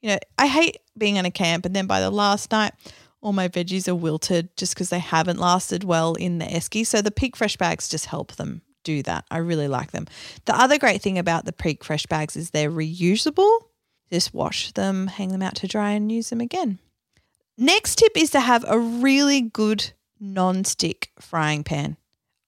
you 0.00 0.10
know, 0.10 0.18
I 0.38 0.46
hate 0.46 0.78
being 0.96 1.16
in 1.16 1.26
a 1.26 1.30
camp 1.30 1.66
and 1.66 1.76
then 1.76 1.86
by 1.86 2.00
the 2.00 2.10
last 2.10 2.50
night, 2.52 2.72
all 3.20 3.32
my 3.32 3.48
veggies 3.48 3.88
are 3.88 3.94
wilted 3.94 4.56
just 4.56 4.74
because 4.74 4.90
they 4.90 4.98
haven't 4.98 5.38
lasted 5.38 5.82
well 5.82 6.14
in 6.14 6.38
the 6.38 6.44
esky. 6.44 6.86
So 6.86 7.02
the 7.02 7.10
Peak 7.10 7.34
Fresh 7.36 7.56
bags 7.56 7.88
just 7.88 8.06
help 8.06 8.36
them 8.36 8.62
do 8.84 9.02
that. 9.02 9.24
I 9.30 9.38
really 9.38 9.68
like 9.68 9.90
them. 9.90 10.06
The 10.44 10.58
other 10.58 10.78
great 10.78 11.02
thing 11.02 11.18
about 11.18 11.44
the 11.44 11.52
Peak 11.52 11.82
Fresh 11.82 12.06
bags 12.06 12.36
is 12.36 12.50
they're 12.50 12.70
reusable. 12.70 13.58
Just 14.12 14.32
wash 14.32 14.72
them, 14.72 15.08
hang 15.08 15.30
them 15.30 15.42
out 15.42 15.56
to 15.56 15.68
dry, 15.68 15.90
and 15.90 16.10
use 16.10 16.30
them 16.30 16.40
again. 16.40 16.78
Next 17.58 17.96
tip 17.96 18.16
is 18.16 18.30
to 18.30 18.40
have 18.40 18.64
a 18.68 18.78
really 18.78 19.40
good 19.40 19.92
non-stick 20.20 21.10
frying 21.18 21.64
pan. 21.64 21.96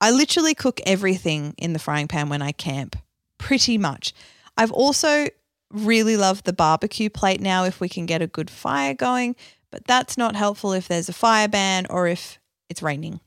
I 0.01 0.11
literally 0.11 0.53
cook 0.53 0.79
everything 0.85 1.55
in 1.57 1.73
the 1.73 1.79
frying 1.79 2.07
pan 2.07 2.29
when 2.29 2.41
I 2.41 2.51
camp, 2.51 2.95
pretty 3.37 3.77
much. 3.77 4.13
I've 4.57 4.71
also 4.71 5.27
really 5.71 6.17
loved 6.17 6.45
the 6.45 6.53
barbecue 6.53 7.09
plate 7.09 7.41
now 7.41 7.65
if 7.65 7.79
we 7.79 7.89
can 7.89 8.05
get 8.05 8.21
a 8.21 8.27
good 8.27 8.49
fire 8.49 8.93
going, 8.93 9.35
but 9.71 9.85
that's 9.85 10.17
not 10.17 10.35
helpful 10.35 10.73
if 10.73 10.87
there's 10.87 11.09
a 11.09 11.13
fire 11.13 11.47
ban 11.47 11.85
or 11.89 12.07
if 12.07 12.39
it's 12.69 12.81
raining. 12.81 13.19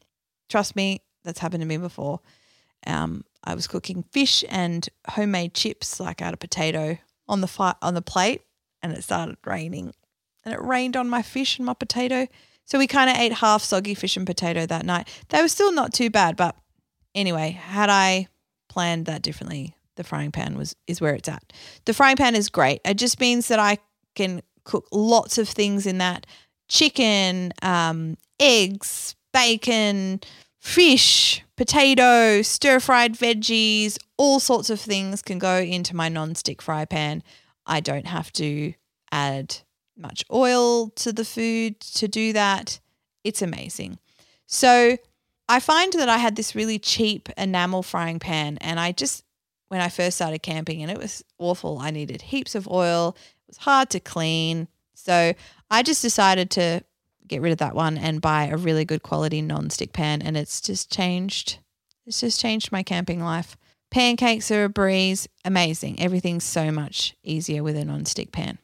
Trust 0.48 0.74
me, 0.74 1.02
that's 1.24 1.38
happened 1.38 1.62
to 1.62 1.66
me 1.66 1.76
before. 1.76 2.20
Um, 2.86 3.24
I 3.44 3.54
was 3.54 3.66
cooking 3.66 4.04
fish 4.10 4.44
and 4.48 4.88
homemade 5.08 5.54
chips, 5.54 6.00
like 6.00 6.22
out 6.22 6.32
of 6.32 6.40
potato, 6.40 6.98
on 7.32 7.40
the 7.40 7.48
fi- 7.48 7.74
on 7.80 7.94
the 7.94 8.02
plate 8.02 8.42
and 8.82 8.92
it 8.92 9.02
started 9.02 9.36
raining. 9.44 9.94
And 10.44 10.54
it 10.54 10.62
rained 10.62 10.96
on 10.96 11.08
my 11.08 11.22
fish 11.22 11.56
and 11.58 11.64
my 11.64 11.74
potato. 11.74 12.26
So 12.66 12.78
we 12.78 12.86
kind 12.86 13.08
of 13.08 13.16
ate 13.16 13.32
half 13.32 13.62
soggy 13.62 13.94
fish 13.94 14.16
and 14.16 14.26
potato 14.26 14.66
that 14.66 14.84
night. 14.84 15.08
They 15.30 15.40
were 15.40 15.48
still 15.48 15.72
not 15.72 15.94
too 15.94 16.10
bad, 16.10 16.36
but 16.36 16.54
anyway, 17.14 17.50
had 17.50 17.88
I 17.88 18.28
planned 18.68 19.06
that 19.06 19.22
differently, 19.22 19.74
the 19.96 20.04
frying 20.04 20.30
pan 20.30 20.56
was 20.56 20.76
is 20.86 21.00
where 21.00 21.14
it's 21.14 21.28
at. 21.28 21.52
The 21.86 21.94
frying 21.94 22.16
pan 22.16 22.34
is 22.34 22.48
great. 22.48 22.80
It 22.84 22.94
just 22.94 23.18
means 23.18 23.48
that 23.48 23.58
I 23.58 23.78
can 24.14 24.42
cook 24.64 24.86
lots 24.92 25.38
of 25.38 25.48
things 25.48 25.86
in 25.86 25.98
that 25.98 26.26
chicken, 26.68 27.52
um, 27.62 28.16
eggs, 28.38 29.14
bacon, 29.32 30.20
fish, 30.62 31.42
potato, 31.56 32.40
stir 32.40 32.78
fried 32.78 33.14
veggies, 33.14 33.98
all 34.16 34.38
sorts 34.38 34.70
of 34.70 34.80
things 34.80 35.20
can 35.20 35.40
go 35.40 35.56
into 35.58 35.96
my 35.96 36.08
non-stick 36.08 36.62
fry 36.62 36.84
pan. 36.84 37.20
I 37.66 37.80
don't 37.80 38.06
have 38.06 38.32
to 38.34 38.72
add 39.10 39.56
much 39.98 40.24
oil 40.32 40.90
to 40.90 41.12
the 41.12 41.24
food 41.24 41.80
to 41.80 42.06
do 42.06 42.32
that. 42.34 42.78
It's 43.24 43.42
amazing. 43.42 43.98
So 44.46 44.96
I 45.48 45.58
find 45.58 45.92
that 45.94 46.08
I 46.08 46.18
had 46.18 46.36
this 46.36 46.54
really 46.54 46.78
cheap 46.78 47.28
enamel 47.36 47.82
frying 47.82 48.20
pan 48.20 48.56
and 48.60 48.78
I 48.78 48.92
just 48.92 49.24
when 49.66 49.80
I 49.80 49.88
first 49.88 50.16
started 50.16 50.44
camping 50.44 50.80
and 50.80 50.92
it 50.92 50.98
was 50.98 51.24
awful. 51.38 51.80
I 51.80 51.90
needed 51.90 52.22
heaps 52.22 52.54
of 52.54 52.68
oil. 52.68 53.16
It 53.16 53.48
was 53.48 53.56
hard 53.58 53.90
to 53.90 54.00
clean. 54.00 54.68
So 54.94 55.34
I 55.70 55.82
just 55.82 56.02
decided 56.02 56.50
to 56.52 56.82
get 57.26 57.40
rid 57.40 57.52
of 57.52 57.58
that 57.58 57.74
one 57.74 57.96
and 57.96 58.20
buy 58.20 58.44
a 58.44 58.56
really 58.56 58.84
good 58.84 59.02
quality 59.02 59.42
non-stick 59.42 59.92
pan 59.92 60.22
and 60.22 60.36
it's 60.36 60.60
just 60.60 60.90
changed 60.90 61.58
it's 62.06 62.20
just 62.20 62.40
changed 62.40 62.72
my 62.72 62.82
camping 62.82 63.22
life. 63.22 63.56
Pancakes 63.90 64.50
are 64.50 64.64
a 64.64 64.68
breeze, 64.68 65.28
amazing. 65.44 66.00
Everything's 66.00 66.44
so 66.44 66.72
much 66.72 67.14
easier 67.22 67.62
with 67.62 67.76
a 67.76 67.84
non-stick 67.84 68.32
pan. 68.32 68.58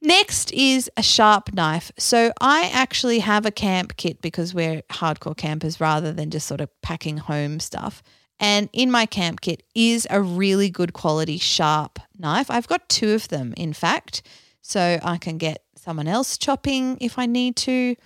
Next 0.00 0.52
is 0.52 0.88
a 0.96 1.02
sharp 1.02 1.52
knife. 1.52 1.90
So 1.98 2.32
I 2.40 2.70
actually 2.72 3.18
have 3.18 3.44
a 3.44 3.50
camp 3.50 3.96
kit 3.96 4.22
because 4.22 4.54
we're 4.54 4.82
hardcore 4.82 5.36
campers 5.36 5.80
rather 5.80 6.12
than 6.12 6.30
just 6.30 6.46
sort 6.46 6.60
of 6.60 6.70
packing 6.82 7.16
home 7.16 7.58
stuff. 7.58 8.02
And 8.38 8.68
in 8.72 8.90
my 8.92 9.06
camp 9.06 9.40
kit 9.40 9.64
is 9.74 10.06
a 10.08 10.22
really 10.22 10.70
good 10.70 10.92
quality 10.92 11.38
sharp 11.38 11.98
knife. 12.16 12.48
I've 12.48 12.68
got 12.68 12.88
two 12.88 13.10
of 13.10 13.28
them, 13.28 13.52
in 13.56 13.72
fact. 13.72 14.22
So 14.62 15.00
I 15.02 15.16
can 15.16 15.38
get 15.38 15.64
someone 15.88 16.06
else 16.06 16.36
chopping 16.36 16.98
if 17.00 17.18
I 17.18 17.24
need 17.24 17.56
to. 17.56 17.96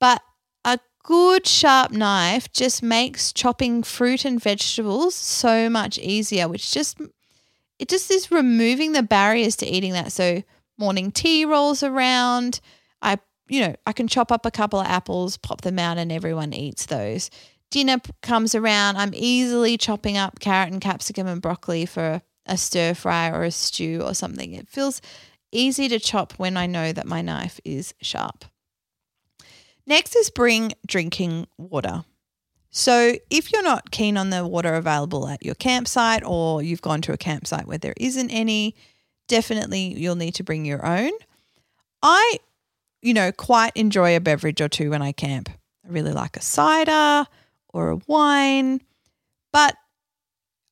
But 0.00 0.20
a 0.64 0.80
good 1.04 1.46
sharp 1.46 1.92
knife 1.92 2.52
just 2.52 2.82
makes 2.82 3.32
chopping 3.32 3.84
fruit 3.84 4.24
and 4.24 4.42
vegetables 4.42 5.14
so 5.14 5.70
much 5.70 5.96
easier, 5.98 6.48
which 6.48 6.72
just 6.72 7.00
it 7.78 7.88
just 7.88 8.10
is 8.10 8.32
removing 8.32 8.92
the 8.92 9.04
barriers 9.04 9.54
to 9.56 9.66
eating 9.66 9.92
that. 9.92 10.10
So 10.10 10.42
morning 10.76 11.12
tea 11.12 11.44
rolls 11.44 11.84
around, 11.84 12.60
I 13.00 13.18
you 13.46 13.60
know, 13.60 13.76
I 13.86 13.92
can 13.92 14.08
chop 14.08 14.32
up 14.32 14.44
a 14.44 14.50
couple 14.50 14.80
of 14.80 14.86
apples, 14.88 15.36
pop 15.36 15.60
them 15.60 15.78
out 15.78 15.98
and 15.98 16.10
everyone 16.10 16.52
eats 16.52 16.86
those. 16.86 17.30
Dinner 17.70 17.98
comes 18.22 18.56
around, 18.56 18.96
I'm 18.96 19.14
easily 19.14 19.76
chopping 19.76 20.16
up 20.16 20.40
carrot 20.40 20.72
and 20.72 20.80
capsicum 20.80 21.28
and 21.28 21.40
broccoli 21.40 21.86
for 21.86 22.22
a 22.46 22.56
stir 22.56 22.94
fry 22.94 23.28
or 23.30 23.44
a 23.44 23.52
stew 23.52 24.02
or 24.02 24.14
something. 24.14 24.52
It 24.52 24.68
feels 24.68 25.00
easy 25.54 25.88
to 25.88 25.98
chop 25.98 26.34
when 26.34 26.56
I 26.56 26.66
know 26.66 26.92
that 26.92 27.06
my 27.06 27.22
knife 27.22 27.60
is 27.64 27.94
sharp. 28.02 28.44
Next 29.86 30.16
is 30.16 30.30
bring 30.30 30.72
drinking 30.86 31.46
water. 31.58 32.04
So, 32.70 33.16
if 33.30 33.52
you're 33.52 33.62
not 33.62 33.92
keen 33.92 34.16
on 34.16 34.30
the 34.30 34.46
water 34.46 34.74
available 34.74 35.28
at 35.28 35.44
your 35.44 35.54
campsite 35.54 36.24
or 36.24 36.60
you've 36.60 36.82
gone 36.82 37.00
to 37.02 37.12
a 37.12 37.16
campsite 37.16 37.68
where 37.68 37.78
there 37.78 37.94
isn't 37.98 38.30
any, 38.30 38.74
definitely 39.28 39.94
you'll 39.96 40.16
need 40.16 40.34
to 40.34 40.44
bring 40.44 40.64
your 40.64 40.84
own. 40.84 41.12
I, 42.02 42.38
you 43.00 43.14
know, 43.14 43.30
quite 43.30 43.72
enjoy 43.76 44.16
a 44.16 44.20
beverage 44.20 44.60
or 44.60 44.68
two 44.68 44.90
when 44.90 45.02
I 45.02 45.12
camp. 45.12 45.50
I 45.84 45.88
really 45.88 46.12
like 46.12 46.36
a 46.36 46.42
cider 46.42 47.28
or 47.72 47.90
a 47.90 48.00
wine, 48.08 48.80
but 49.52 49.76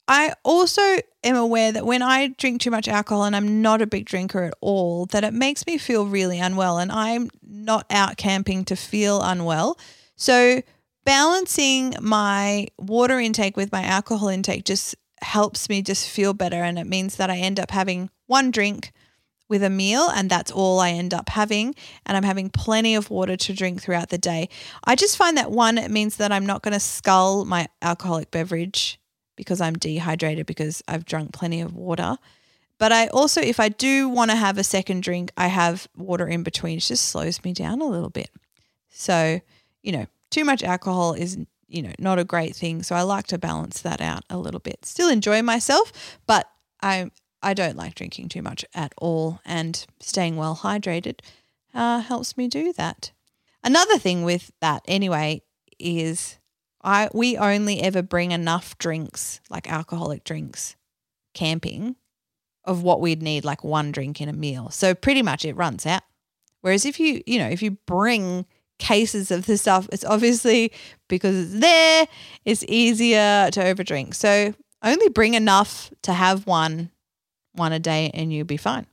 I 0.09 0.35
also 0.43 0.99
am 1.25 1.37
aware 1.37 1.73
that 1.73 1.87
when 1.87 2.03
I 2.03 2.29
drink 2.29 2.61
too 2.61 2.71
much 2.71 2.89
alcohol 2.89 3.25
and 3.25 3.37
I'm 3.37 3.63
not 3.63 3.83
a 3.83 3.87
big 3.87 4.05
drinker 4.07 4.45
at 4.45 4.55
all, 4.61 5.07
that 5.07 5.25
it 5.25 5.33
makes 5.33 5.67
me 5.67 5.79
feel 5.79 6.07
really 6.07 6.39
unwell. 6.39 6.79
And 6.79 6.91
I'm 6.91 7.31
not 7.43 7.87
out 7.91 8.17
camping 8.17 8.65
to 8.67 8.77
feel 8.77 9.23
unwell. 9.23 9.79
So 10.17 10.63
balancing 11.05 11.95
my 12.01 12.67
water 12.79 13.19
intake 13.19 13.57
with 13.57 13.73
my 13.73 13.83
alcohol 13.83 14.29
intake 14.29 14.65
just 14.65 14.95
helps 15.21 15.69
me 15.69 15.83
just 15.83 16.09
feel 16.09 16.35
better. 16.35 16.63
And 16.63 16.79
it 16.79 16.87
means 16.87 17.17
that 17.17 17.31
I 17.31 17.39
end 17.39 17.61
up 17.61 17.71
having 17.71 18.11
one 18.27 18.51
drink 18.51 18.93
with 19.49 19.63
a 19.63 19.71
meal 19.71 20.09
and 20.09 20.31
that's 20.31 20.51
all 20.51 20.81
I 20.81 20.91
end 20.91 21.13
up 21.13 21.29
having 21.29 21.75
and 22.07 22.17
I'm 22.17 22.23
having 22.23 22.49
plenty 22.49 22.95
of 22.95 23.11
water 23.11 23.37
to 23.37 23.53
drink 23.53 23.83
throughout 23.83 24.09
the 24.09 24.17
day. 24.17 24.49
I 24.85 24.95
just 24.95 25.19
find 25.19 25.37
that 25.37 25.51
one 25.51 25.77
it 25.77 25.91
means 25.91 26.17
that 26.17 26.33
I'm 26.33 26.47
not 26.47 26.63
going 26.63 26.73
to 26.73 26.81
scull 26.81 27.45
my 27.45 27.69
alcoholic 27.83 28.31
beverage 28.31 28.99
because 29.43 29.61
I'm 29.61 29.75
dehydrated 29.75 30.47
because 30.47 30.83
I've 30.89 31.05
drunk 31.05 31.33
plenty 31.33 31.61
of 31.61 31.75
water. 31.75 32.17
But 32.79 32.93
I 32.93 33.07
also, 33.09 33.41
if 33.41 33.61
I 33.61 33.69
do 33.69 34.09
want 34.09 34.31
to 34.31 34.37
have 34.37 34.59
a 34.59 34.65
second 34.65 35.03
drink, 35.03 35.31
I 35.37 35.47
have 35.47 35.89
water 35.97 36.27
in 36.27 36.43
between. 36.43 36.79
It 36.79 36.81
just 36.81 37.05
slows 37.07 37.43
me 37.45 37.53
down 37.53 37.81
a 37.81 37.87
little 37.87 38.11
bit. 38.11 38.31
So, 38.89 39.41
you 39.83 39.93
know, 39.93 40.07
too 40.31 40.45
much 40.45 40.63
alcohol 40.63 41.15
is, 41.15 41.39
you 41.69 41.83
know, 41.83 41.93
not 41.99 42.19
a 42.19 42.25
great 42.25 42.57
thing. 42.57 42.83
So 42.83 42.97
I 42.97 43.03
like 43.03 43.27
to 43.29 43.39
balance 43.39 43.81
that 43.83 44.01
out 44.01 44.25
a 44.29 44.37
little 44.37 44.61
bit. 44.61 44.85
Still 44.85 45.09
enjoy 45.09 45.43
myself, 45.43 45.93
but 46.27 46.49
I 46.83 47.11
I 47.43 47.55
don't 47.55 47.77
like 47.77 47.95
drinking 47.95 48.29
too 48.29 48.43
much 48.43 48.65
at 48.75 48.93
all, 48.99 49.41
and 49.45 49.85
staying 50.01 50.37
well 50.37 50.57
hydrated 50.57 51.21
uh, 51.75 52.01
helps 52.01 52.37
me 52.37 52.49
do 52.49 52.73
that. 52.75 53.11
Another 53.65 53.99
thing 53.99 54.23
with 54.23 54.53
that, 54.61 54.83
anyway, 54.87 55.43
is 55.79 56.39
I 56.83 57.09
we 57.15 57.37
only 57.37 57.81
ever 57.81 58.03
bring 58.03 58.33
enough 58.33 58.77
drinks, 58.79 59.41
like 59.51 59.71
alcoholic 59.71 60.25
drinks, 60.25 60.77
camping 61.35 61.97
of 62.65 62.83
what 62.83 63.01
we'd 63.01 63.23
need 63.23 63.45
like 63.45 63.65
one 63.65 63.93
drink 63.93 64.21
in 64.21 64.29
a 64.29 64.33
meal. 64.33 64.71
So 64.71 64.95
pretty 64.95 65.23
much 65.23 65.45
it 65.45 65.57
runs 65.57 65.87
out. 65.87 66.03
Whereas 66.61 66.85
if 66.85 67.01
you, 67.01 67.23
you 67.27 67.39
know, 67.39 67.49
if 67.49 67.61
you 67.61 67.73
bring 67.73 68.47
cases 68.79 69.31
of 69.31 69.47
the 69.47 69.57
stuff, 69.57 69.89
it's 69.93 70.05
obviously 70.05 70.73
because 71.09 71.37
it's 71.37 71.61
there, 71.61 72.07
it's 72.45 72.65
easier 72.69 73.51
to 73.51 73.61
overdrink. 73.61 74.15
So 74.15 74.55
only 74.83 75.09
bring 75.09 75.35
enough 75.35 75.91
to 76.03 76.13
have 76.13 76.47
one 76.47 76.91
one 77.55 77.73
a 77.73 77.79
day 77.79 78.11
and 78.15 78.33
you'll 78.33 78.47
be 78.47 78.57
fine. 78.57 78.87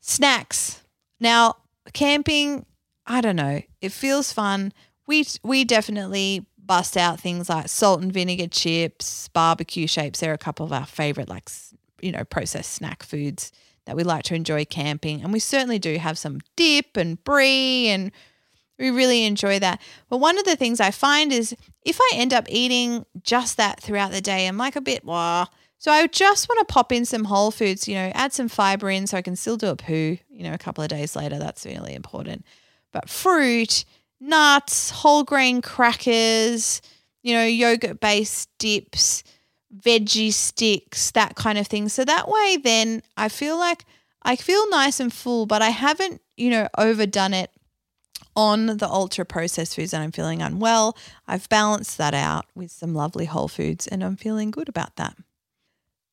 Snacks. 0.00 0.82
Now, 1.18 1.56
camping, 1.92 2.66
I 3.06 3.20
don't 3.20 3.36
know, 3.36 3.62
it 3.80 3.92
feels 3.92 4.32
fun. 4.32 4.72
We 5.06 5.24
we 5.42 5.64
definitely 5.64 6.46
bust 6.64 6.96
out 6.96 7.20
things 7.20 7.48
like 7.48 7.68
salt 7.68 8.02
and 8.02 8.12
vinegar 8.12 8.46
chips, 8.46 9.28
barbecue 9.28 9.86
shapes. 9.86 10.20
They're 10.20 10.32
a 10.32 10.38
couple 10.38 10.64
of 10.64 10.72
our 10.72 10.86
favorite 10.86 11.28
like 11.28 11.48
you 12.02 12.12
know, 12.12 12.24
processed 12.24 12.72
snack 12.72 13.02
foods 13.02 13.52
that 13.86 13.96
we 13.96 14.04
like 14.04 14.24
to 14.24 14.34
enjoy 14.34 14.64
camping. 14.64 15.22
And 15.22 15.32
we 15.32 15.38
certainly 15.38 15.78
do 15.78 15.96
have 15.96 16.18
some 16.18 16.40
dip 16.56 16.96
and 16.96 17.22
brie 17.24 17.88
and 17.88 18.12
we 18.78 18.90
really 18.90 19.24
enjoy 19.24 19.58
that. 19.60 19.80
But 20.08 20.18
one 20.18 20.38
of 20.38 20.44
the 20.44 20.56
things 20.56 20.80
I 20.80 20.90
find 20.90 21.32
is 21.32 21.56
if 21.84 21.98
I 22.00 22.10
end 22.14 22.32
up 22.32 22.46
eating 22.48 23.06
just 23.22 23.56
that 23.56 23.80
throughout 23.80 24.10
the 24.10 24.20
day, 24.20 24.46
I'm 24.46 24.58
like 24.58 24.76
a 24.76 24.80
bit, 24.80 25.04
wah. 25.04 25.46
So 25.78 25.90
I 25.90 26.06
just 26.06 26.48
want 26.48 26.66
to 26.66 26.72
pop 26.72 26.92
in 26.92 27.04
some 27.04 27.24
whole 27.24 27.50
foods, 27.50 27.88
you 27.88 27.94
know, 27.94 28.12
add 28.14 28.32
some 28.32 28.48
fiber 28.48 28.88
in 28.90 29.06
so 29.06 29.16
I 29.16 29.22
can 29.22 29.36
still 29.36 29.56
do 29.56 29.68
a 29.68 29.76
poo, 29.76 30.18
you 30.28 30.44
know, 30.44 30.52
a 30.52 30.58
couple 30.58 30.82
of 30.82 30.90
days 30.90 31.16
later. 31.16 31.38
That's 31.38 31.66
really 31.66 31.94
important. 31.94 32.44
But 32.92 33.08
fruit, 33.08 33.84
nuts, 34.22 34.90
whole 34.90 35.24
grain 35.24 35.60
crackers, 35.60 36.80
you 37.22 37.34
know, 37.34 37.44
yogurt 37.44 38.00
based 38.00 38.48
dips, 38.58 39.24
veggie 39.76 40.32
sticks, 40.32 41.10
that 41.12 41.34
kind 41.34 41.58
of 41.58 41.66
thing. 41.66 41.88
So 41.88 42.04
that 42.04 42.28
way, 42.28 42.58
then 42.62 43.02
I 43.16 43.28
feel 43.28 43.58
like 43.58 43.84
I 44.22 44.36
feel 44.36 44.68
nice 44.70 45.00
and 45.00 45.12
full, 45.12 45.46
but 45.46 45.62
I 45.62 45.70
haven't, 45.70 46.20
you 46.36 46.50
know, 46.50 46.68
overdone 46.78 47.34
it 47.34 47.50
on 48.34 48.78
the 48.78 48.88
ultra 48.88 49.24
processed 49.24 49.76
foods 49.76 49.92
and 49.92 50.02
I'm 50.02 50.12
feeling 50.12 50.40
unwell. 50.40 50.96
I've 51.26 51.48
balanced 51.48 51.98
that 51.98 52.14
out 52.14 52.46
with 52.54 52.70
some 52.70 52.94
lovely 52.94 53.26
whole 53.26 53.48
foods 53.48 53.86
and 53.86 54.02
I'm 54.02 54.16
feeling 54.16 54.50
good 54.50 54.68
about 54.68 54.96
that. 54.96 55.16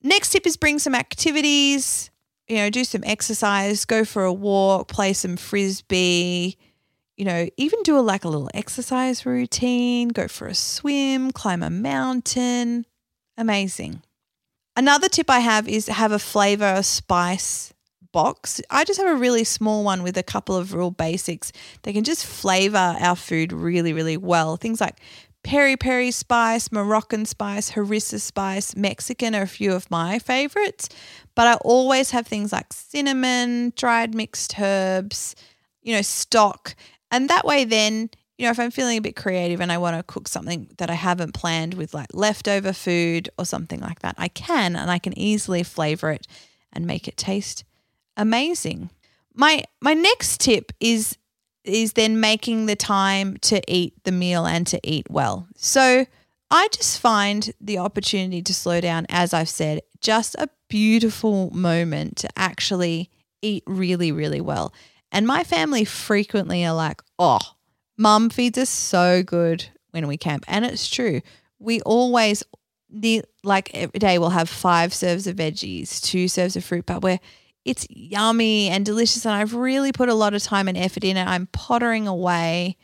Next 0.01 0.31
tip 0.31 0.45
is 0.45 0.57
bring 0.57 0.79
some 0.79 0.95
activities, 0.95 2.09
you 2.47 2.57
know, 2.57 2.69
do 2.69 2.83
some 2.83 3.03
exercise, 3.05 3.85
go 3.85 4.03
for 4.03 4.23
a 4.23 4.33
walk, 4.33 4.87
play 4.87 5.13
some 5.13 5.37
frisbee, 5.37 6.57
you 7.19 7.25
know, 7.25 7.49
even 7.57 7.83
do 7.83 7.97
a 7.97 7.99
like 7.99 8.23
a 8.23 8.29
little 8.29 8.49
exercise 8.53 9.25
routine, 9.25 10.07
go 10.07 10.29
for 10.29 10.47
a 10.47 10.55
swim, 10.55 11.31
climb 11.31 11.61
a 11.61 11.69
mountain. 11.69 12.85
Amazing. 13.37 14.01
Another 14.77 15.09
tip 15.09 15.29
I 15.29 15.39
have 15.39 15.67
is 15.67 15.87
have 15.87 16.13
a 16.13 16.19
flavor 16.19 16.75
or 16.77 16.81
spice 16.81 17.73
box. 18.13 18.61
I 18.69 18.85
just 18.85 19.01
have 19.01 19.09
a 19.09 19.19
really 19.19 19.43
small 19.43 19.83
one 19.83 20.01
with 20.01 20.17
a 20.17 20.23
couple 20.23 20.55
of 20.55 20.73
real 20.73 20.91
basics 20.91 21.51
They 21.83 21.91
can 21.91 22.05
just 22.05 22.25
flavor 22.25 22.95
our 22.97 23.17
food 23.17 23.51
really, 23.51 23.91
really 23.91 24.15
well. 24.15 24.55
Things 24.55 24.79
like 24.79 25.01
peri 25.43 25.75
peri 25.75 26.11
spice, 26.11 26.71
Moroccan 26.71 27.25
spice, 27.25 27.71
harissa 27.71 28.21
spice, 28.21 28.77
Mexican 28.77 29.35
are 29.35 29.41
a 29.41 29.47
few 29.47 29.73
of 29.73 29.91
my 29.91 30.19
favorites. 30.19 30.87
But 31.35 31.47
I 31.47 31.55
always 31.65 32.11
have 32.11 32.27
things 32.27 32.53
like 32.53 32.71
cinnamon, 32.71 33.73
dried 33.75 34.15
mixed 34.15 34.57
herbs, 34.57 35.35
you 35.81 35.93
know, 35.93 36.01
stock. 36.01 36.75
And 37.11 37.29
that 37.29 37.45
way, 37.45 37.63
then, 37.65 38.09
you 38.37 38.45
know, 38.45 38.51
if 38.51 38.59
I'm 38.59 38.71
feeling 38.71 38.97
a 38.97 39.01
bit 39.01 39.15
creative 39.15 39.61
and 39.61 39.71
I 39.71 39.77
want 39.77 39.97
to 39.97 40.03
cook 40.03 40.27
something 40.27 40.69
that 40.77 40.89
I 40.89 40.93
haven't 40.93 41.33
planned 41.33 41.73
with 41.73 41.93
like 41.93 42.09
leftover 42.13 42.73
food 42.73 43.29
or 43.37 43.45
something 43.45 43.79
like 43.79 43.99
that, 43.99 44.15
I 44.17 44.27
can 44.27 44.75
and 44.75 44.89
I 44.89 44.99
can 44.99 45.17
easily 45.17 45.63
flavor 45.63 46.11
it 46.11 46.27
and 46.71 46.85
make 46.85 47.07
it 47.07 47.17
taste 47.17 47.63
amazing. 48.15 48.89
My 49.33 49.63
my 49.81 49.93
next 49.93 50.41
tip 50.41 50.71
is 50.79 51.17
is 51.63 51.93
then 51.93 52.19
making 52.19 52.65
the 52.65 52.75
time 52.75 53.37
to 53.37 53.61
eat 53.67 53.93
the 54.03 54.11
meal 54.11 54.45
and 54.45 54.65
to 54.67 54.79
eat 54.83 55.09
well. 55.09 55.47
So 55.55 56.05
I 56.51 56.67
just 56.71 56.99
find 56.99 57.51
the 57.61 57.77
opportunity 57.77 58.41
to 58.41 58.53
slow 58.53 58.81
down, 58.81 59.05
as 59.09 59.33
I've 59.33 59.49
said, 59.49 59.81
just 60.01 60.35
a 60.35 60.49
beautiful 60.67 61.51
moment 61.51 62.17
to 62.17 62.29
actually 62.35 63.09
eat 63.41 63.63
really, 63.67 64.11
really 64.11 64.41
well. 64.41 64.73
And 65.11 65.25
my 65.25 65.43
family 65.43 65.85
frequently 65.85 66.65
are 66.65 66.73
like, 66.73 67.01
oh, 67.17 67.39
mum 67.97 68.29
feeds 68.29 68.57
us 68.57 68.69
so 68.69 69.23
good 69.23 69.65
when 69.91 70.07
we 70.07 70.17
camp. 70.17 70.45
And 70.47 70.65
it's 70.65 70.89
true. 70.89 71.21
We 71.59 71.81
always, 71.81 72.43
like 73.43 73.73
every 73.73 73.99
day, 73.99 74.19
we'll 74.19 74.29
have 74.29 74.49
five 74.49 74.93
serves 74.93 75.27
of 75.27 75.37
veggies, 75.37 76.01
two 76.01 76.27
serves 76.27 76.55
of 76.55 76.63
fruit, 76.63 76.85
but 76.85 77.01
we're 77.01 77.19
it's 77.65 77.85
yummy 77.89 78.69
and 78.69 78.85
delicious. 78.85 79.25
And 79.25 79.35
I've 79.35 79.53
really 79.53 79.91
put 79.91 80.09
a 80.09 80.13
lot 80.13 80.33
of 80.33 80.41
time 80.41 80.67
and 80.67 80.77
effort 80.77 81.03
in 81.03 81.17
it. 81.17 81.27
I'm 81.27 81.47
pottering 81.47 82.07
away, 82.07 82.77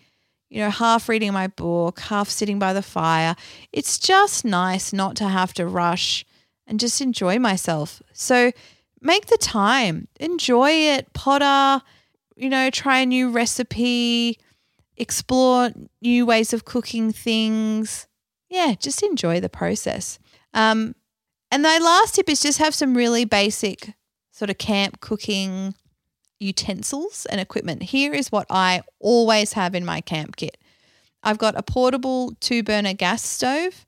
you 0.50 0.60
know, 0.60 0.70
half 0.70 1.10
reading 1.10 1.34
my 1.34 1.48
book, 1.48 2.00
half 2.02 2.30
sitting 2.30 2.60
by 2.60 2.74
the 2.74 2.82
fire. 2.82 3.36
It's 3.72 3.98
just 3.98 4.46
nice 4.46 4.94
not 4.94 5.16
to 5.18 5.28
have 5.28 5.54
to 5.56 5.66
rush 5.66 6.26
and 6.68 6.80
just 6.80 7.02
enjoy 7.02 7.40
myself. 7.40 8.02
So 8.14 8.52
make 9.02 9.28
the 9.28 9.38
time, 9.38 10.08
enjoy 10.20 10.72
it, 10.72 11.14
potter, 11.14 11.84
you 12.36 12.50
know, 12.50 12.70
try 12.70 13.00
a 13.00 13.06
new 13.06 13.30
recipe, 13.30 14.40
explore 14.98 15.72
new 16.02 16.26
ways 16.26 16.54
of 16.54 16.66
cooking 16.66 17.12
things. 17.12 18.08
Yeah, 18.50 18.76
just 18.78 19.04
enjoy 19.04 19.40
the 19.40 19.50
process. 19.50 20.20
Um, 20.54 20.96
and 21.52 21.64
my 21.64 21.78
last 21.78 22.16
tip 22.16 22.30
is 22.30 22.42
just 22.42 22.60
have 22.60 22.76
some 22.76 22.96
really 22.96 23.26
basic 23.26 23.94
sort 24.32 24.50
of 24.50 24.58
camp 24.58 25.00
cooking 25.00 25.76
utensils 26.40 27.26
and 27.28 27.40
equipment. 27.40 27.84
Here 27.84 28.14
is 28.14 28.32
what 28.32 28.48
I 28.50 28.82
always 29.00 29.54
have 29.54 29.76
in 29.76 29.86
my 29.86 30.02
camp 30.02 30.36
kit. 30.36 30.58
I've 31.24 31.38
got 31.38 31.58
a 31.58 31.64
portable 31.64 32.36
two 32.40 32.62
burner 32.62 32.94
gas 32.94 33.24
stove, 33.24 33.86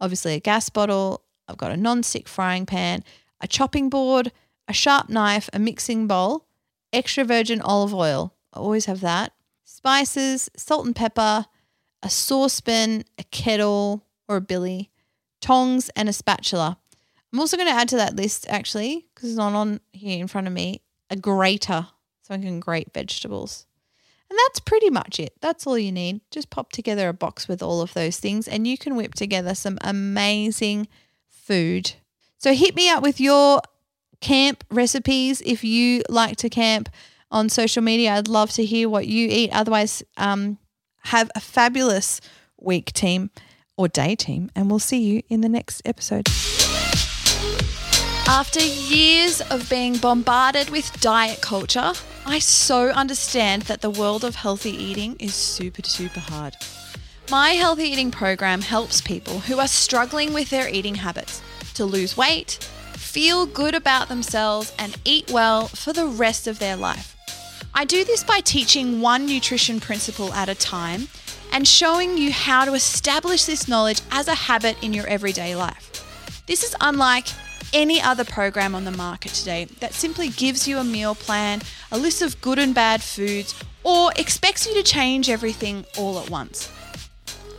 obviously 0.00 0.34
a 0.34 0.40
gas 0.40 0.70
bottle. 0.70 1.22
I've 1.46 1.58
got 1.58 1.72
a 1.72 1.76
non-stick 1.76 2.28
frying 2.28 2.66
pan, 2.66 3.04
a 3.40 3.46
chopping 3.46 3.90
board, 3.90 4.32
a 4.66 4.72
sharp 4.72 5.08
knife, 5.08 5.50
a 5.52 5.58
mixing 5.58 6.06
bowl, 6.06 6.46
extra 6.92 7.24
virgin 7.24 7.60
olive 7.60 7.94
oil. 7.94 8.34
I 8.52 8.58
always 8.58 8.86
have 8.86 9.00
that. 9.00 9.32
Spices, 9.64 10.50
salt 10.56 10.86
and 10.86 10.96
pepper, 10.96 11.46
a 12.02 12.10
saucepan, 12.10 13.04
a 13.18 13.24
kettle 13.24 14.06
or 14.28 14.36
a 14.36 14.40
billy, 14.40 14.90
tongs, 15.40 15.90
and 15.90 16.08
a 16.08 16.12
spatula. 16.12 16.78
I'm 17.32 17.40
also 17.40 17.56
going 17.56 17.68
to 17.68 17.74
add 17.74 17.88
to 17.90 17.96
that 17.96 18.16
list 18.16 18.46
actually, 18.48 19.06
because 19.14 19.30
it's 19.30 19.38
not 19.38 19.52
on 19.52 19.80
here 19.92 20.20
in 20.20 20.26
front 20.26 20.46
of 20.46 20.52
me, 20.52 20.82
a 21.08 21.16
grater 21.16 21.86
so 22.22 22.34
I 22.34 22.38
can 22.38 22.60
grate 22.60 22.92
vegetables. 22.92 23.66
And 24.28 24.38
that's 24.46 24.60
pretty 24.60 24.90
much 24.90 25.18
it. 25.18 25.34
That's 25.40 25.66
all 25.66 25.76
you 25.76 25.90
need. 25.90 26.20
Just 26.30 26.50
pop 26.50 26.70
together 26.70 27.08
a 27.08 27.12
box 27.12 27.48
with 27.48 27.62
all 27.62 27.80
of 27.80 27.94
those 27.94 28.18
things 28.18 28.46
and 28.46 28.66
you 28.66 28.78
can 28.78 28.94
whip 28.94 29.14
together 29.14 29.54
some 29.54 29.78
amazing 29.80 30.86
food. 31.28 31.94
So 32.38 32.54
hit 32.54 32.76
me 32.76 32.88
up 32.88 33.02
with 33.02 33.20
your 33.20 33.60
camp 34.20 34.64
recipes 34.70 35.42
if 35.44 35.64
you 35.64 36.02
like 36.08 36.36
to 36.36 36.48
camp 36.48 36.88
on 37.30 37.48
social 37.48 37.82
media. 37.82 38.12
I'd 38.12 38.28
love 38.28 38.50
to 38.52 38.64
hear 38.64 38.88
what 38.88 39.06
you 39.06 39.28
eat. 39.30 39.50
Otherwise, 39.52 40.02
um, 40.16 40.58
have 41.04 41.30
a 41.34 41.40
fabulous 41.40 42.20
week, 42.60 42.92
team 42.92 43.30
or 43.76 43.88
day, 43.88 44.14
team, 44.14 44.50
and 44.54 44.68
we'll 44.68 44.78
see 44.78 45.00
you 45.00 45.22
in 45.28 45.40
the 45.40 45.48
next 45.48 45.80
episode. 45.84 46.26
After 48.28 48.60
years 48.60 49.40
of 49.40 49.68
being 49.68 49.96
bombarded 49.96 50.70
with 50.70 51.00
diet 51.00 51.40
culture, 51.40 51.92
I 52.26 52.38
so 52.38 52.90
understand 52.90 53.62
that 53.62 53.80
the 53.80 53.90
world 53.90 54.22
of 54.22 54.36
healthy 54.36 54.70
eating 54.70 55.16
is 55.18 55.34
super, 55.34 55.82
super 55.82 56.20
hard. 56.20 56.54
My 57.30 57.50
healthy 57.50 57.84
eating 57.84 58.10
program 58.10 58.60
helps 58.60 59.00
people 59.00 59.40
who 59.40 59.58
are 59.58 59.66
struggling 59.66 60.32
with 60.32 60.50
their 60.50 60.68
eating 60.68 60.94
habits 60.96 61.42
to 61.74 61.84
lose 61.84 62.16
weight, 62.16 62.58
feel 63.10 63.44
good 63.44 63.74
about 63.74 64.08
themselves, 64.08 64.72
and 64.78 64.96
eat 65.04 65.28
well 65.32 65.66
for 65.66 65.92
the 65.92 66.06
rest 66.06 66.46
of 66.46 66.60
their 66.60 66.76
life. 66.76 67.16
I 67.74 67.84
do 67.84 68.04
this 68.04 68.22
by 68.22 68.38
teaching 68.38 69.00
one 69.00 69.26
nutrition 69.26 69.80
principle 69.80 70.32
at 70.32 70.48
a 70.48 70.54
time 70.54 71.08
and 71.52 71.66
showing 71.66 72.16
you 72.16 72.30
how 72.30 72.64
to 72.64 72.74
establish 72.74 73.46
this 73.46 73.66
knowledge 73.66 74.00
as 74.12 74.28
a 74.28 74.34
habit 74.36 74.80
in 74.80 74.92
your 74.92 75.08
everyday 75.08 75.56
life. 75.56 76.44
This 76.46 76.62
is 76.62 76.76
unlike 76.80 77.26
any 77.72 78.00
other 78.00 78.24
program 78.24 78.76
on 78.76 78.84
the 78.84 78.92
market 78.92 79.32
today 79.32 79.64
that 79.80 79.92
simply 79.92 80.28
gives 80.28 80.68
you 80.68 80.78
a 80.78 80.84
meal 80.84 81.16
plan, 81.16 81.62
a 81.90 81.98
list 81.98 82.22
of 82.22 82.40
good 82.40 82.60
and 82.60 82.76
bad 82.76 83.02
foods, 83.02 83.60
or 83.82 84.12
expects 84.14 84.68
you 84.68 84.74
to 84.74 84.84
change 84.84 85.28
everything 85.28 85.84
all 85.98 86.20
at 86.20 86.30
once. 86.30 86.70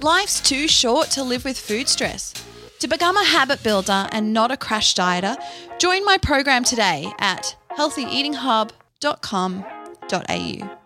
Life's 0.01 0.39
too 0.39 0.69
short 0.69 1.09
to 1.09 1.23
live 1.23 1.43
with 1.43 1.59
food 1.59 1.89
stress. 1.89 2.33
To 2.81 2.87
become 2.87 3.15
a 3.15 3.23
habit 3.23 3.61
builder 3.61 4.07
and 4.11 4.33
not 4.33 4.49
a 4.49 4.57
crash 4.57 4.95
dieter, 4.95 5.37
join 5.77 6.03
my 6.03 6.17
program 6.17 6.63
today 6.63 7.13
at 7.19 7.55
healthyeatinghub.com.au. 7.77 10.77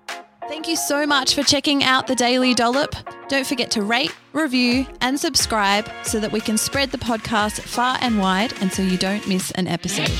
Thank 0.50 0.68
you 0.68 0.76
so 0.76 1.08
much 1.08 1.34
for 1.34 1.44
checking 1.44 1.86
out 1.86 2.08
the 2.08 2.16
Daily 2.16 2.54
Dollop. 2.54 2.94
Don't 3.30 3.48
forget 3.48 3.72
to 3.72 3.82
rate, 3.82 4.14
review, 4.34 4.86
and 5.00 5.18
subscribe 5.18 5.90
so 6.04 6.20
that 6.20 6.34
we 6.34 6.42
can 6.42 6.58
spread 6.58 6.92
the 6.92 6.98
podcast 6.98 7.62
far 7.62 7.98
and 8.02 8.20
wide 8.20 8.52
and 8.60 8.74
so 8.74 8.82
you 8.82 8.98
don't 8.98 9.26
miss 9.26 9.52
an 9.52 9.70
episode. 9.70 10.12